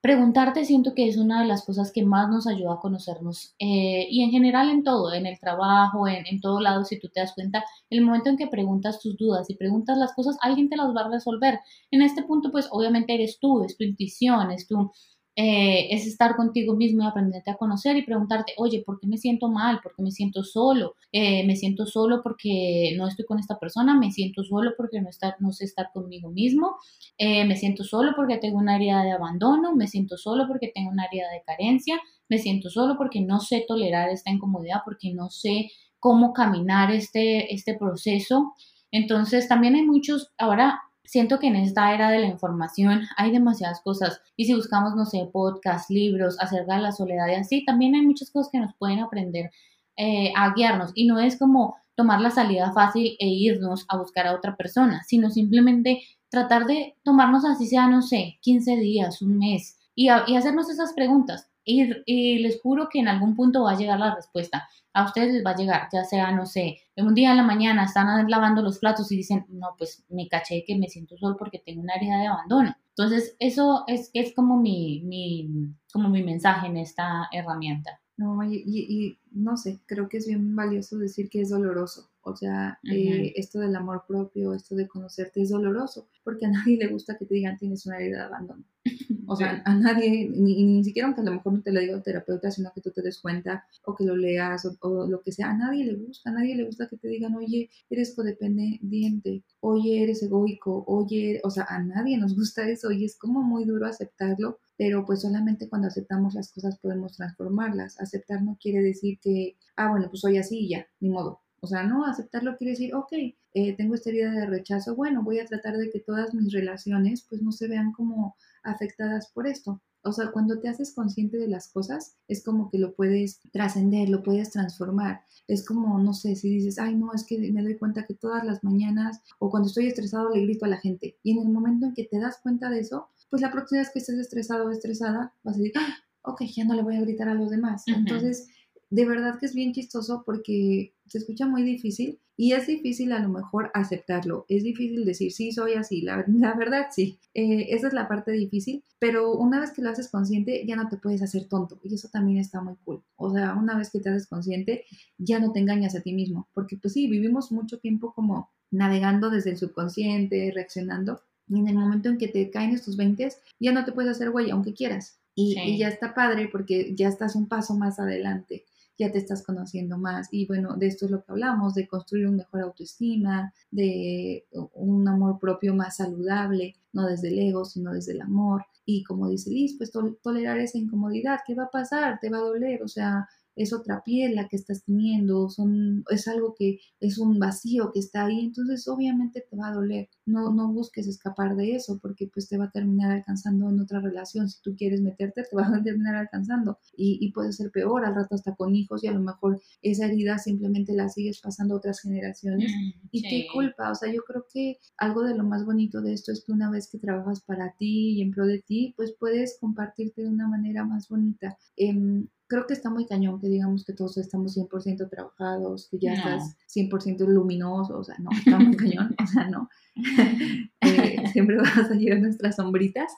[0.00, 4.08] Preguntarte siento que es una de las cosas que más nos ayuda a conocernos eh,
[4.10, 7.20] y en general en todo, en el trabajo, en, en todo lado, si tú te
[7.20, 10.76] das cuenta, el momento en que preguntas tus dudas y preguntas las cosas, alguien te
[10.76, 11.60] las va a resolver.
[11.92, 14.90] En este punto, pues obviamente eres tú, es tu intuición, es tu,
[15.34, 19.16] eh, es estar contigo mismo y aprenderte a conocer y preguntarte, oye, ¿por qué me
[19.16, 19.80] siento mal?
[19.82, 20.94] ¿Por qué me siento solo?
[21.10, 23.98] Eh, ¿Me siento solo porque no estoy con esta persona?
[23.98, 26.76] ¿Me siento solo porque no, estar, no sé estar conmigo mismo?
[27.16, 29.74] Eh, ¿Me siento solo porque tengo una área de abandono?
[29.74, 31.98] ¿Me siento solo porque tengo una área de carencia?
[32.28, 34.82] ¿Me siento solo porque no sé tolerar esta incomodidad?
[34.84, 38.52] Porque no sé cómo caminar este, este proceso.
[38.90, 43.80] Entonces también hay muchos, ahora siento que en esta era de la información hay demasiadas
[43.82, 47.94] cosas y si buscamos, no sé, podcasts, libros acerca de la soledad y así, también
[47.94, 49.50] hay muchas cosas que nos pueden aprender
[49.96, 54.26] eh, a guiarnos y no es como tomar la salida fácil e irnos a buscar
[54.26, 59.38] a otra persona, sino simplemente tratar de tomarnos así sea, no sé, 15 días, un
[59.38, 61.51] mes y, y hacernos esas preguntas.
[61.64, 64.68] Y, y, les juro que en algún punto va a llegar la respuesta.
[64.92, 67.84] A ustedes les va a llegar, ya sea, no sé, un día en la mañana
[67.84, 71.62] están lavando los platos y dicen, no, pues me caché que me siento solo porque
[71.64, 72.76] tengo una herida de abandono.
[72.90, 78.00] Entonces, eso es, es como, mi, mi, como mi mensaje en esta herramienta.
[78.16, 82.10] No, y, y, no sé, creo que es bien valioso decir que es doloroso.
[82.24, 86.76] O sea, eh, esto del amor propio, esto de conocerte es doloroso, porque a nadie
[86.76, 88.64] le gusta que te digan tienes una herida de abandono.
[89.28, 91.94] O sea, a nadie, ni, ni siquiera aunque a lo mejor no te lo diga
[91.94, 95.32] el terapeuta, sino que tú te des cuenta o que lo leas o, lo que
[95.32, 99.44] sea, a nadie le gusta, a nadie le gusta que te digan, oye, eres codependiente,
[99.60, 103.64] oye, eres egoico, oye, o sea, a nadie nos gusta eso y es como muy
[103.64, 108.00] duro aceptarlo, pero pues solamente cuando aceptamos las cosas podemos transformarlas.
[108.00, 111.41] Aceptar no quiere decir que, ah, bueno, pues soy así y ya, ni modo.
[111.64, 113.12] O sea, no, aceptarlo quiere decir, ok,
[113.54, 117.24] eh, tengo esta herida de rechazo, bueno, voy a tratar de que todas mis relaciones
[117.28, 118.34] pues no se vean como
[118.64, 119.80] afectadas por esto.
[120.04, 124.08] O sea, cuando te haces consciente de las cosas, es como que lo puedes trascender,
[124.08, 125.22] lo puedes transformar.
[125.46, 128.44] Es como, no sé, si dices, ay, no, es que me doy cuenta que todas
[128.44, 131.16] las mañanas o cuando estoy estresado le grito a la gente.
[131.22, 133.90] Y en el momento en que te das cuenta de eso, pues la próxima vez
[133.90, 137.00] que estés estresado o estresada, vas a decir, ah, ok, ya no le voy a
[137.00, 137.84] gritar a los demás.
[137.86, 138.48] Entonces,
[138.92, 143.20] de verdad que es bien chistoso porque se escucha muy difícil y es difícil a
[143.20, 147.88] lo mejor aceptarlo, es difícil decir, sí, soy así, la, la verdad sí, eh, esa
[147.88, 151.22] es la parte difícil, pero una vez que lo haces consciente ya no te puedes
[151.22, 153.02] hacer tonto y eso también está muy cool.
[153.16, 154.84] O sea, una vez que te haces consciente
[155.16, 159.30] ya no te engañas a ti mismo, porque pues sí, vivimos mucho tiempo como navegando
[159.30, 163.26] desde el subconsciente, reaccionando, y en el momento en que te caen estos 20,
[163.58, 165.18] ya no te puedes hacer güey, aunque quieras.
[165.34, 168.66] Y, ya está padre porque ya estás un paso más adelante,
[168.98, 170.28] ya te estás conociendo más.
[170.30, 175.08] Y bueno, de esto es lo que hablamos, de construir un mejor autoestima, de un
[175.08, 178.64] amor propio más saludable, no desde el ego, sino desde el amor.
[178.84, 179.90] Y como dice Liz, pues
[180.22, 182.18] tolerar esa incomodidad, ¿qué va a pasar?
[182.20, 186.28] Te va a doler, o sea, es otra piel la que estás teniendo, son, es
[186.28, 190.08] algo que es un vacío que está ahí, entonces obviamente te va a doler.
[190.24, 194.00] No, no busques escapar de eso porque pues te va a terminar alcanzando en otra
[194.00, 194.48] relación.
[194.48, 198.14] Si tú quieres meterte, te va a terminar alcanzando y, y puede ser peor al
[198.14, 201.78] rato hasta con hijos y a lo mejor esa herida simplemente la sigues pasando a
[201.78, 202.70] otras generaciones.
[202.70, 206.12] Mm, y qué culpa, o sea, yo creo que algo de lo más bonito de
[206.12, 209.14] esto es que una vez que trabajas para ti y en pro de ti, pues
[209.18, 211.58] puedes compartirte de una manera más bonita.
[211.76, 216.12] Eh, creo que está muy cañón que digamos que todos estamos 100% trabajados, que ya
[216.12, 219.68] estás 100% luminoso, o sea, no, está muy cañón, o sea, no.
[220.84, 223.12] Eh, siempre vas a llegar nuestras sombritas,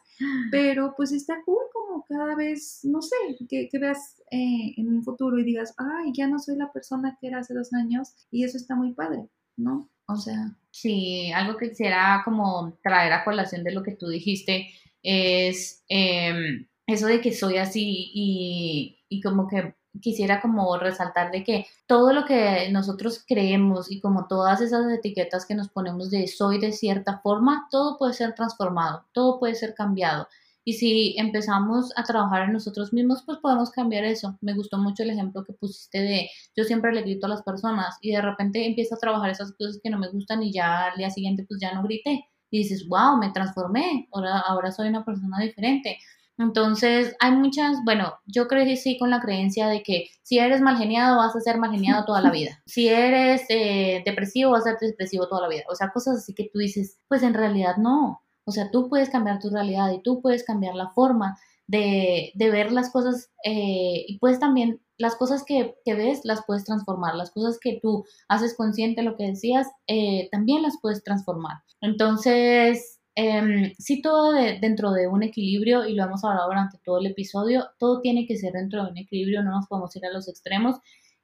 [0.51, 3.17] pero pues está cool como cada vez, no sé,
[3.49, 7.17] que, que veas eh, en un futuro y digas, ay, ya no soy la persona
[7.21, 9.89] que era hace dos años y eso está muy padre, ¿no?
[10.07, 10.57] O sea.
[10.71, 14.69] Sí, algo que quisiera como traer a colación de lo que tú dijiste
[15.03, 21.45] es em, eso de que soy así y, y como que quisiera como resaltar de
[21.45, 26.27] que todo lo que nosotros creemos y como todas esas etiquetas que nos ponemos de
[26.27, 30.27] soy de cierta forma, todo puede ser transformado, todo puede ser cambiado.
[30.67, 34.39] Y si empezamos a trabajar en nosotros mismos, pues podemos cambiar eso.
[34.41, 37.99] Me gustó mucho el ejemplo que pusiste de yo siempre le grito a las personas
[38.01, 40.97] y de repente empiezo a trabajar esas cosas que no me gustan y ya al
[40.97, 42.25] día siguiente pues ya no grité.
[42.51, 45.99] Y dices, wow, me transformé, ahora, ahora soy una persona diferente.
[46.37, 51.19] Entonces, hay muchas, bueno, yo crecí con la creencia de que si eres mal geniado,
[51.19, 52.63] vas a ser mal geniado toda la vida.
[52.67, 55.63] Si eres eh, depresivo, vas a ser depresivo toda la vida.
[55.69, 58.21] O sea, cosas así que tú dices, pues en realidad no.
[58.45, 62.51] O sea, tú puedes cambiar tu realidad y tú puedes cambiar la forma de, de
[62.51, 67.15] ver las cosas eh, y puedes también, las cosas que, que, ves las puedes transformar,
[67.15, 71.63] las cosas que tú haces consciente, lo que decías, eh, también las puedes transformar.
[71.81, 77.07] Entonces, eh, sí todo dentro de un equilibrio y lo hemos hablado durante todo el
[77.07, 80.29] episodio, todo tiene que ser dentro de un equilibrio, no nos podemos ir a los
[80.29, 80.77] extremos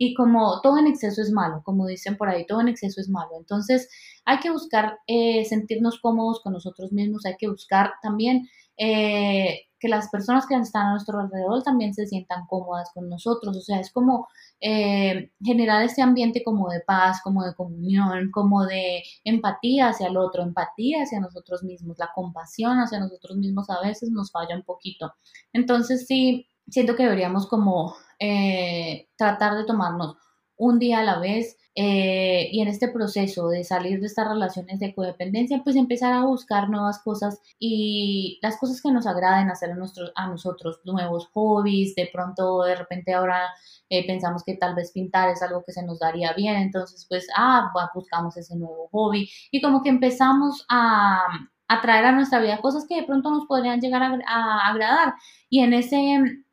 [0.02, 3.10] y como todo en exceso es malo, como dicen por ahí, todo en exceso es
[3.10, 3.32] malo.
[3.38, 3.90] Entonces
[4.24, 8.48] hay que buscar eh, sentirnos cómodos con nosotros mismos, hay que buscar también
[8.82, 13.56] eh, que las personas que están a nuestro alrededor también se sientan cómodas con nosotros.
[13.56, 14.26] O sea, es como
[14.60, 20.16] eh, generar ese ambiente como de paz, como de comunión, como de empatía hacia el
[20.16, 24.64] otro, empatía hacia nosotros mismos, la compasión hacia nosotros mismos a veces nos falla un
[24.64, 25.12] poquito.
[25.52, 30.16] Entonces sí, siento que deberíamos como eh, tratar de tomarnos
[30.56, 34.80] un día a la vez eh, y en este proceso de salir de estas relaciones
[34.80, 39.70] de codependencia, pues empezar a buscar nuevas cosas y las cosas que nos agraden hacer
[39.70, 43.48] a, nuestros, a nosotros, nuevos hobbies, de pronto de repente ahora
[43.88, 47.28] eh, pensamos que tal vez pintar es algo que se nos daría bien, entonces pues,
[47.36, 49.30] ah, buscamos ese nuevo hobby.
[49.52, 51.24] Y como que empezamos a,
[51.68, 55.14] a traer a nuestra vida cosas que de pronto nos podrían llegar a, a agradar.
[55.48, 55.96] Y en ese,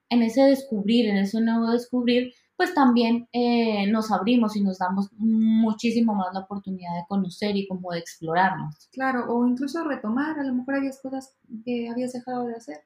[0.10, 5.10] en ese descubrir, en ese nuevo descubrir, pues también eh, nos abrimos y nos damos
[5.14, 8.90] muchísimo más la oportunidad de conocer y como de explorarnos.
[8.92, 12.78] Claro, o incluso retomar, a lo mejor habías cosas que habías dejado de hacer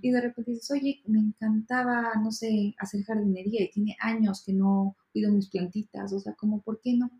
[0.00, 4.52] y de repente dices, oye, me encantaba, no sé, hacer jardinería y tiene años que
[4.52, 7.10] no cuido mis plantitas, o sea, como, ¿por qué no?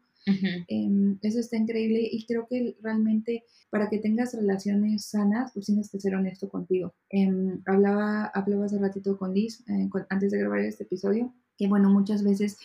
[0.68, 5.90] Em, eso está increíble y creo que realmente para que tengas relaciones sanas, pues tienes
[5.90, 6.94] que ser honesto contigo.
[7.10, 11.90] Em, hablaba, hablaba hace ratito con Liz, eh, antes de grabar este episodio, que bueno,
[11.90, 12.58] muchas veces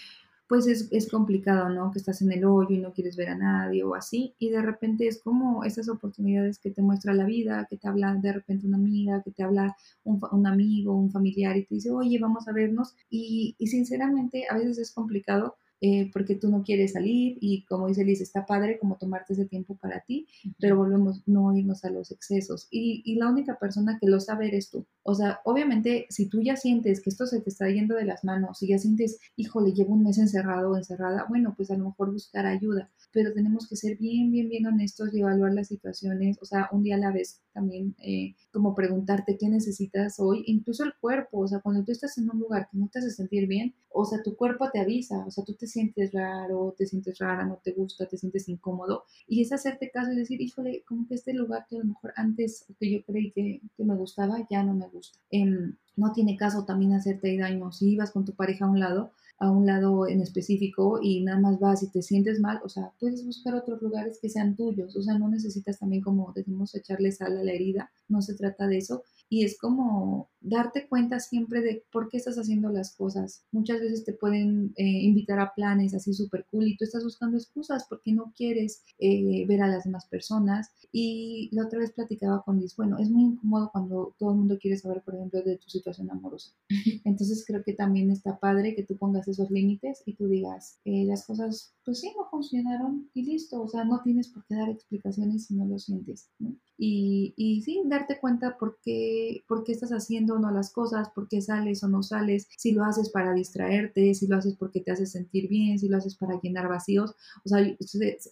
[0.47, 1.91] pues es, es, complicado, ¿no?
[1.91, 4.61] Que estás en el hoyo y no quieres ver a nadie o así, y de
[4.61, 8.67] repente es como esas oportunidades que te muestra la vida, que te habla de repente
[8.67, 12.49] una amiga, que te habla un, un amigo, un familiar y te dice, oye, vamos
[12.49, 17.39] a vernos, y, y sinceramente a veces es complicado eh, porque tú no quieres salir
[17.41, 20.27] y como dice Liz, está padre como tomarte ese tiempo para ti,
[20.59, 22.67] pero volvemos no irnos a los excesos.
[22.69, 24.85] Y, y, la única persona que lo sabe eres tú.
[25.03, 28.23] O sea, obviamente, si tú ya sientes que esto se te está yendo de las
[28.23, 31.85] manos, si ya sientes, híjole, llevo un mes encerrado o encerrada, bueno, pues a lo
[31.85, 36.37] mejor buscar ayuda, pero tenemos que ser bien, bien, bien honestos y evaluar las situaciones,
[36.41, 40.83] o sea, un día a la vez también, eh, como preguntarte qué necesitas hoy, incluso
[40.83, 43.47] el cuerpo, o sea, cuando tú estás en un lugar que no te hace sentir
[43.47, 47.19] bien, o sea, tu cuerpo te avisa, o sea, tú te sientes raro, te sientes
[47.19, 51.07] rara, no te gusta, te sientes incómodo, y es hacerte caso y decir, híjole, como
[51.07, 54.47] que este lugar que a lo mejor antes que yo creí que, que me gustaba,
[54.49, 55.19] ya no me gusta.
[55.29, 57.71] Em, no tiene caso también hacerte daño.
[57.71, 61.39] Si ibas con tu pareja a un lado, a un lado en específico y nada
[61.39, 64.95] más vas y te sientes mal, o sea, puedes buscar otros lugares que sean tuyos,
[64.95, 68.67] o sea, no necesitas también como decimos echarle sal a la herida, no se trata
[68.67, 73.45] de eso, y es como darte cuenta siempre de por qué estás haciendo las cosas.
[73.53, 77.37] Muchas veces te pueden eh, invitar a planes así súper cool y tú estás buscando
[77.37, 80.71] excusas porque no quieres eh, ver a las demás personas.
[80.91, 84.57] Y la otra vez platicaba con Liz, bueno, es muy incómodo cuando todo el mundo
[84.59, 86.51] quiere saber, por ejemplo, de tu situación amorosa.
[87.05, 91.05] Entonces creo que también está padre que tú pongas esos límites y tú digas, eh,
[91.05, 93.61] las cosas, pues sí, no funcionaron y listo.
[93.61, 96.29] O sea, no tienes por qué dar explicaciones si no lo sientes.
[96.77, 101.09] Y, y sí, darte cuenta por qué, por qué estás haciendo o no las cosas,
[101.09, 104.81] por qué sales o no sales, si lo haces para distraerte, si lo haces porque
[104.81, 107.15] te hace sentir bien, si lo haces para llenar vacíos.
[107.45, 107.59] O sea,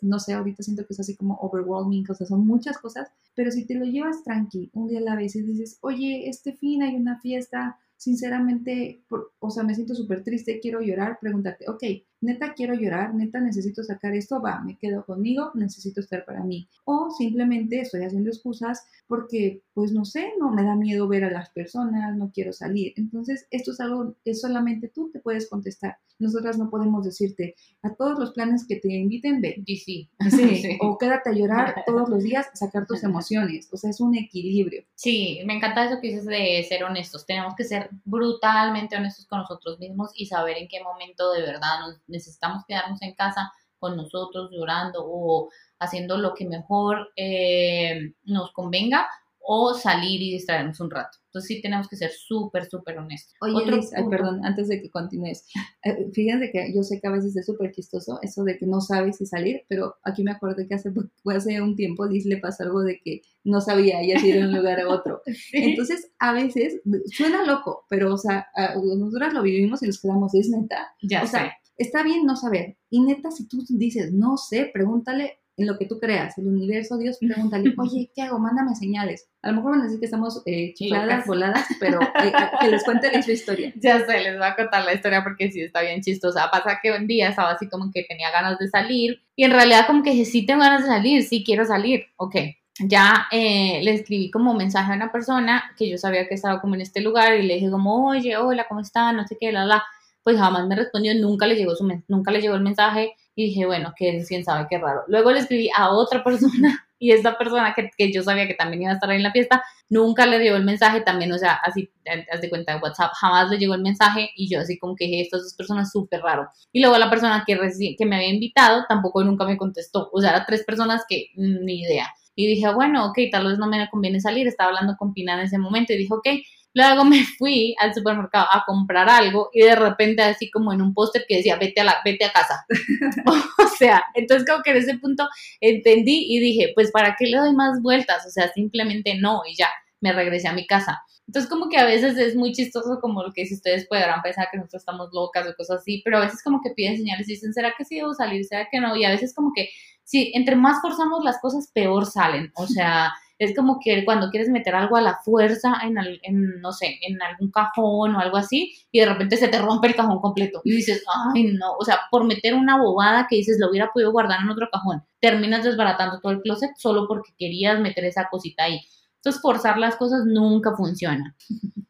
[0.01, 3.51] no sé, ahorita siento que es así como overwhelming, o sea, son muchas cosas, pero
[3.51, 6.83] si te lo llevas tranqui un día a la vez y dices, oye, este fin
[6.83, 9.03] hay una fiesta, sinceramente,
[9.39, 11.83] o sea, me siento súper triste, quiero llorar, pregúntate, ok,
[12.21, 16.67] neta quiero llorar, neta necesito sacar esto, va, me quedo conmigo, necesito estar para mí.
[16.85, 21.31] O simplemente estoy haciendo excusas porque, pues no sé, no me da miedo ver a
[21.31, 22.93] las personas, no quiero salir.
[22.95, 25.97] Entonces, esto es algo que solamente tú te puedes contestar.
[26.19, 29.63] Nosotras no podemos decirte a todos los planes que te inviten, ve.
[29.65, 30.09] Y sí.
[30.29, 30.77] sí.
[30.81, 33.69] O quédate a llorar todos los días, sacar tus emociones.
[33.71, 34.83] O sea, es un equilibrio.
[34.95, 37.25] Sí, me encanta eso que dices de ser honestos.
[37.25, 41.79] Tenemos que ser brutalmente honestos con nosotros mismos y saber en qué momento de verdad
[41.81, 45.49] nos necesitamos quedarnos en casa con nosotros llorando o
[45.79, 49.07] haciendo lo que mejor eh, nos convenga
[49.51, 51.17] o salir y distraernos un rato.
[51.25, 53.35] Entonces sí tenemos que ser súper, súper honestos.
[53.41, 55.47] Oye, Otro perdón, antes de que continúes.
[55.83, 58.81] Eh, fíjense que yo sé que a veces es súper chistoso eso de que no
[58.81, 60.91] sabes si salir, pero aquí me acordé que hace,
[61.25, 64.53] hace un tiempo Liz le pasó algo de que no sabía ella ir de un
[64.53, 65.21] lugar a otro.
[65.53, 70.49] Entonces, a veces, suena loco, pero o sea, nosotras lo vivimos y nos quedamos, es
[70.49, 70.93] neta.
[71.01, 72.77] Ya o sea, está bien no saber.
[72.89, 76.97] Y neta, si tú dices, no sé, pregúntale en lo que tú creas, el universo,
[76.97, 78.39] Dios, pregúntale, oye, ¿qué hago?
[78.39, 79.29] Mándame señales.
[79.41, 82.83] A lo mejor van a decir que estamos eh, chifladas, voladas, pero eh, que les
[82.83, 83.73] cuente su historia.
[83.81, 86.49] Ya sé, les voy a contar la historia porque sí está bien chistosa.
[86.51, 89.87] Pasa que un día estaba así como que tenía ganas de salir y en realidad
[89.87, 92.35] como que sí tengo ganas de salir, sí quiero salir, ok.
[92.81, 96.75] Ya eh, le escribí como mensaje a una persona que yo sabía que estaba como
[96.75, 99.11] en este lugar y le dije como, oye, hola, ¿cómo está?
[99.11, 99.83] No sé qué, la, la
[100.23, 103.65] pues jamás me respondió, nunca le llegó, su, nunca le llegó el mensaje y dije,
[103.65, 105.03] bueno, que quién sabe qué raro.
[105.07, 108.81] Luego le escribí a otra persona y esta persona que, que, yo sabía que también
[108.81, 111.53] iba a estar ahí en la fiesta, nunca le dio el mensaje también, o sea,
[111.63, 111.89] así,
[112.31, 115.05] haz de cuenta de WhatsApp, jamás le llegó el mensaje y yo así como que
[115.05, 116.49] dije, estas dos personas súper raro.
[116.73, 117.57] Y luego la persona que,
[117.97, 121.81] que me había invitado tampoco nunca me contestó, o sea, eran tres personas que ni
[121.81, 122.13] idea.
[122.35, 125.41] Y dije, bueno, ok, tal vez no me conviene salir, estaba hablando con Pina en
[125.41, 126.27] ese momento y dijo, ok,
[126.73, 130.93] Luego me fui al supermercado a comprar algo y de repente así como en un
[130.93, 132.65] póster que decía, vete a, la, vete a casa.
[133.25, 135.27] o sea, entonces como que en ese punto
[135.61, 138.25] entendí y dije, pues ¿para qué le doy más vueltas?
[138.27, 139.69] O sea, simplemente no y ya
[140.01, 141.01] me regresé a mi casa.
[141.29, 144.47] Entonces como que a veces es muy chistoso como lo que si ustedes podrán pensar
[144.51, 147.33] que nosotros estamos locas o cosas así, pero a veces como que piden señales y
[147.33, 148.43] dicen, ¿será que sí debo salir?
[148.45, 148.95] ¿Será que no?
[148.95, 149.69] Y a veces como que,
[150.03, 152.51] sí, entre más forzamos las cosas, peor salen.
[152.55, 156.73] O sea, es como que cuando quieres meter algo a la fuerza en, en, no
[156.73, 160.19] sé, en algún cajón o algo así, y de repente se te rompe el cajón
[160.19, 160.61] completo.
[160.65, 164.11] Y dices, ay, no, o sea, por meter una bobada que dices, lo hubiera podido
[164.11, 168.65] guardar en otro cajón, terminas desbaratando todo el closet solo porque querías meter esa cosita
[168.65, 168.81] ahí.
[169.15, 171.35] Entonces, forzar las cosas nunca funciona.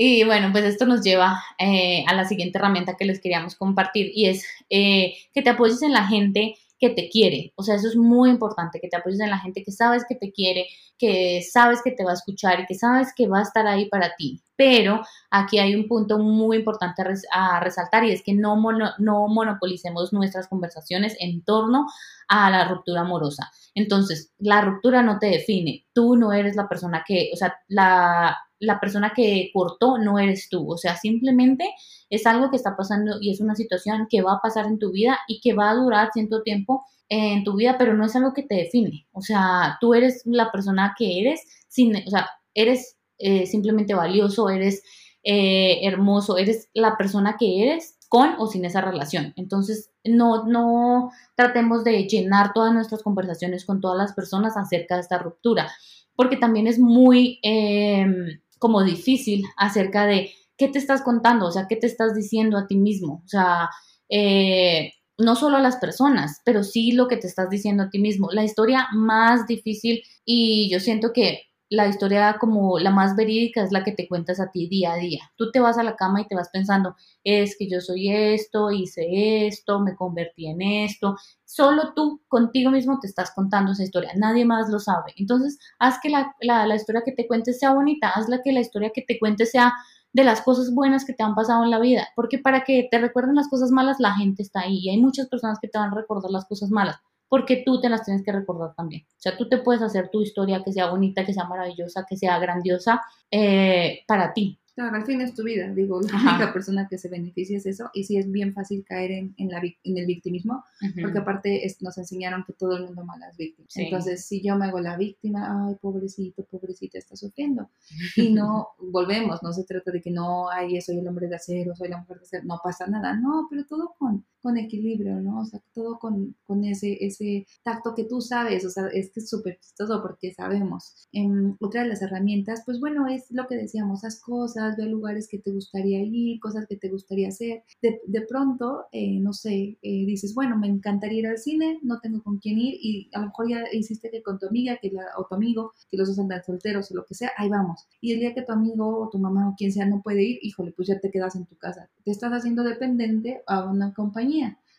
[0.00, 4.12] Y bueno, pues esto nos lleva eh, a la siguiente herramienta que les queríamos compartir
[4.14, 7.52] y es eh, que te apoyes en la gente que te quiere.
[7.56, 10.14] O sea, eso es muy importante, que te apoyes en la gente que sabes que
[10.14, 10.66] te quiere,
[10.96, 13.88] que sabes que te va a escuchar y que sabes que va a estar ahí
[13.88, 14.42] para ti.
[14.56, 17.02] Pero aquí hay un punto muy importante
[17.32, 18.56] a, resaltar y es que no,
[18.98, 21.86] no monopolicemos nuestras conversaciones en torno
[22.28, 23.50] a la ruptura amorosa.
[23.74, 25.86] Entonces, la ruptura no te define.
[25.92, 30.48] Tú no eres la persona que, o sea, la, la persona que cortó no eres
[30.48, 30.70] tú.
[30.70, 31.64] O sea, simplemente
[32.10, 34.92] es algo que está pasando y es una situación que va a pasar en tu
[34.92, 38.34] vida y que va a durar cierto tiempo en tu vida, pero no es algo
[38.34, 39.06] que te define.
[39.12, 44.50] O sea, tú eres la persona que eres, sin, o sea, eres eh, simplemente valioso,
[44.50, 44.82] eres
[45.22, 49.32] eh, hermoso, eres la persona que eres con o sin esa relación.
[49.36, 55.02] Entonces, no, no tratemos de llenar todas nuestras conversaciones con todas las personas acerca de
[55.02, 55.70] esta ruptura,
[56.14, 61.66] porque también es muy em, como difícil acerca de qué te estás contando, o sea,
[61.68, 63.70] qué te estás diciendo a ti mismo, o sea,
[64.08, 67.98] eh, no solo a las personas, pero sí lo que te estás diciendo a ti
[67.98, 68.28] mismo.
[68.30, 73.72] La historia más difícil y yo siento que la historia como la más verídica es
[73.72, 75.30] la que te cuentas a ti día a día.
[75.36, 78.70] Tú te vas a la cama y te vas pensando, es que yo soy esto,
[78.70, 81.16] hice esto, me convertí en esto.
[81.44, 85.12] Solo tú contigo mismo te estás contando esa historia, nadie más lo sabe.
[85.16, 88.90] Entonces, haz que la, la, historia que te cuentes sea bonita, hazla que la historia
[88.94, 89.74] que te cuentes sea
[90.12, 92.98] de las cosas buenas que te han pasado en la vida, porque para que te
[92.98, 95.92] recuerden las cosas malas, la gente está ahí y hay muchas personas que te van
[95.92, 96.98] a recordar las cosas malas
[97.28, 99.02] porque tú te las tienes que recordar también.
[99.02, 102.16] O sea, tú te puedes hacer tu historia que sea bonita, que sea maravillosa, que
[102.16, 103.00] sea grandiosa
[103.30, 107.08] eh, para ti, Claro, al fin es tu vida, digo, la única persona que se
[107.08, 110.62] beneficia es eso, y sí es bien fácil caer en, en, la, en el victimismo,
[111.02, 113.66] porque aparte nos enseñaron que todo el mundo mala es víctima.
[113.74, 117.68] Entonces, si yo me hago la víctima, ay, pobrecito, pobrecita, está sufriendo.
[118.28, 121.74] Y no, volvemos, no se trata de que no, ay, soy el hombre de acero,
[121.74, 125.40] soy la mujer de acero, no pasa nada, no, pero todo con, con equilibrio, ¿no?
[125.40, 129.20] O sea, todo con, con ese, ese tacto que tú sabes, o sea, es que
[129.20, 131.08] es súper chistoso porque sabemos.
[131.12, 135.28] En otra de las herramientas, pues bueno, es lo que decíamos, las cosas, ve lugares
[135.28, 137.62] que te gustaría ir, cosas que te gustaría hacer.
[137.82, 142.00] De, de pronto, eh, no sé, eh, dices, bueno, me encantaría ir al cine, no
[142.00, 144.90] tengo con quién ir y a lo mejor ya hiciste que con tu amiga que
[144.90, 147.86] la, o tu amigo, que los dos andan solteros o lo que sea, ahí vamos.
[148.00, 150.38] Y el día que tu amigo o tu mamá o quien sea no puede ir,
[150.42, 151.88] híjole, pues ya te quedas en tu casa.
[152.04, 154.27] Te estás haciendo dependiente a una compañía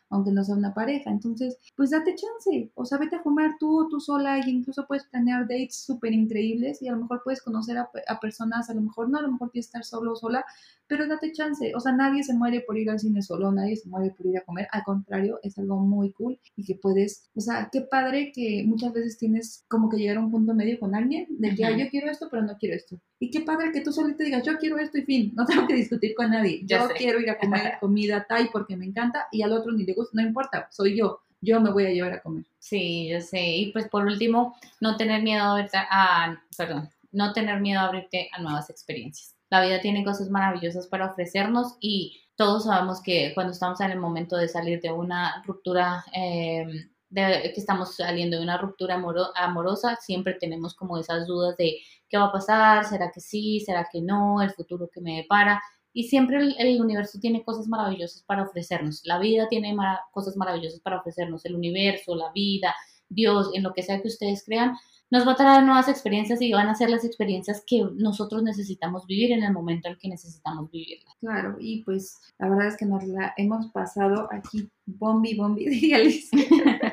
[0.10, 1.10] aunque no sea una pareja.
[1.10, 4.86] Entonces, pues date chance, o sea, vete a fumar tú o tú sola y incluso
[4.88, 8.74] puedes planear dates súper increíbles y a lo mejor puedes conocer a, a, personas, a
[8.74, 10.44] lo mejor no, a lo mejor tienes que estar solo o sola,
[10.88, 13.88] pero date chance, o sea, nadie se muere por ir al cine solo, nadie se
[13.90, 17.42] muere por ir a comer, al contrario, es algo muy cool y que puedes, o
[17.42, 20.96] sea, qué padre que muchas veces tienes como que llegar a un punto medio con
[20.96, 23.00] alguien de que, yo quiero esto, pero no quiero esto.
[23.20, 25.74] Y qué padre que tú solito digas, yo quiero esto y fin, no tengo que
[25.74, 29.52] discutir con nadie, yo quiero ir a comer comida Thai porque me encanta y al
[29.52, 32.46] otro ni le gusta, no importa, soy yo yo me voy a llevar a comer.
[32.60, 33.42] Sí, yo sé.
[33.42, 38.30] Y pues por último, no tener miedo a, a perdón, no tener miedo a abrirte
[38.34, 39.36] a nuevas experiencias.
[39.50, 44.00] La vida tiene cosas maravillosas para ofrecernos y todos sabemos que cuando estamos en el
[44.00, 46.66] momento de salir de una ruptura, eh,
[47.10, 49.02] de, que estamos saliendo de una ruptura
[49.36, 53.88] amorosa, siempre tenemos como esas dudas de qué va a pasar, será que sí, será
[53.92, 55.62] que no, el futuro que me depara.
[55.92, 59.02] Y siempre el, universo tiene cosas maravillosas para ofrecernos.
[59.06, 59.76] La vida tiene
[60.12, 61.46] cosas maravillosas para ofrecernos.
[61.46, 62.76] El universo, la vida,
[63.10, 64.76] Dios, en lo que sea que ustedes crean,
[65.12, 69.08] nos va a traer nuevas experiencias y van a ser las experiencias que nosotros necesitamos
[69.08, 71.16] vivir en el momento en que necesitamos vivirlas.
[71.20, 75.98] Claro, y pues la verdad es que nos la hemos pasado aquí bombi, bombi, diría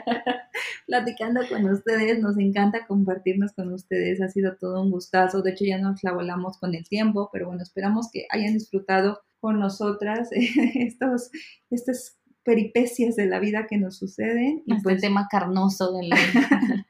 [0.87, 5.65] platicando con ustedes, nos encanta compartirnos con ustedes, ha sido todo un gustazo, de hecho
[5.65, 10.31] ya nos la volamos con el tiempo, pero bueno, esperamos que hayan disfrutado con nosotras
[10.75, 11.31] estos,
[11.71, 14.63] estas peripecias de la vida que nos suceden.
[14.67, 16.17] Y este pues, tema carnoso de la...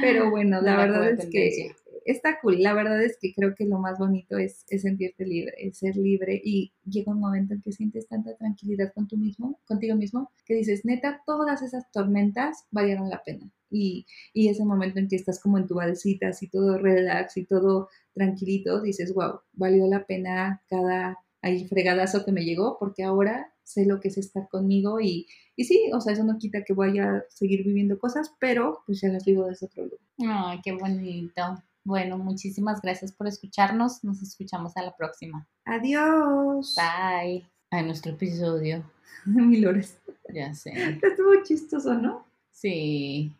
[0.00, 1.74] Pero bueno, la verdad es que
[2.12, 2.62] está cool.
[2.62, 5.96] La verdad es que creo que lo más bonito es, es, sentirte libre, es ser
[5.96, 10.30] libre y llega un momento en que sientes tanta tranquilidad con tú mismo, contigo mismo,
[10.44, 13.50] que dices, neta, todas esas tormentas valieron la pena.
[13.70, 17.44] Y, y ese momento en que estás como en tu balsita, así todo relax y
[17.44, 23.52] todo tranquilito, dices, wow, valió la pena cada ahí fregadazo que me llegó, porque ahora
[23.62, 26.72] sé lo que es estar conmigo y, y sí, o sea, eso no quita que
[26.72, 30.00] vaya a seguir viviendo cosas, pero pues ya las vivo desde otro lugar.
[30.18, 31.62] Ay, qué bonito.
[31.88, 34.04] Bueno, muchísimas gracias por escucharnos.
[34.04, 35.48] Nos escuchamos a la próxima.
[35.64, 36.76] Adiós.
[36.76, 37.48] Bye.
[37.70, 38.84] A nuestro episodio.
[39.24, 39.96] Milores.
[40.34, 40.70] Ya sé.
[41.02, 42.26] Estuvo chistoso, ¿no?
[42.50, 43.34] Sí.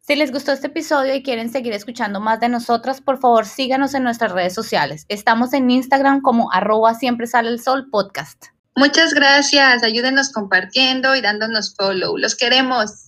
[0.00, 3.94] Si les gustó este episodio y quieren seguir escuchando más de nosotras, por favor síganos
[3.94, 5.06] en nuestras redes sociales.
[5.08, 8.46] Estamos en Instagram como arroba siempre sale el sol podcast.
[8.74, 9.84] Muchas gracias.
[9.84, 12.16] Ayúdenos compartiendo y dándonos follow.
[12.18, 13.06] Los queremos.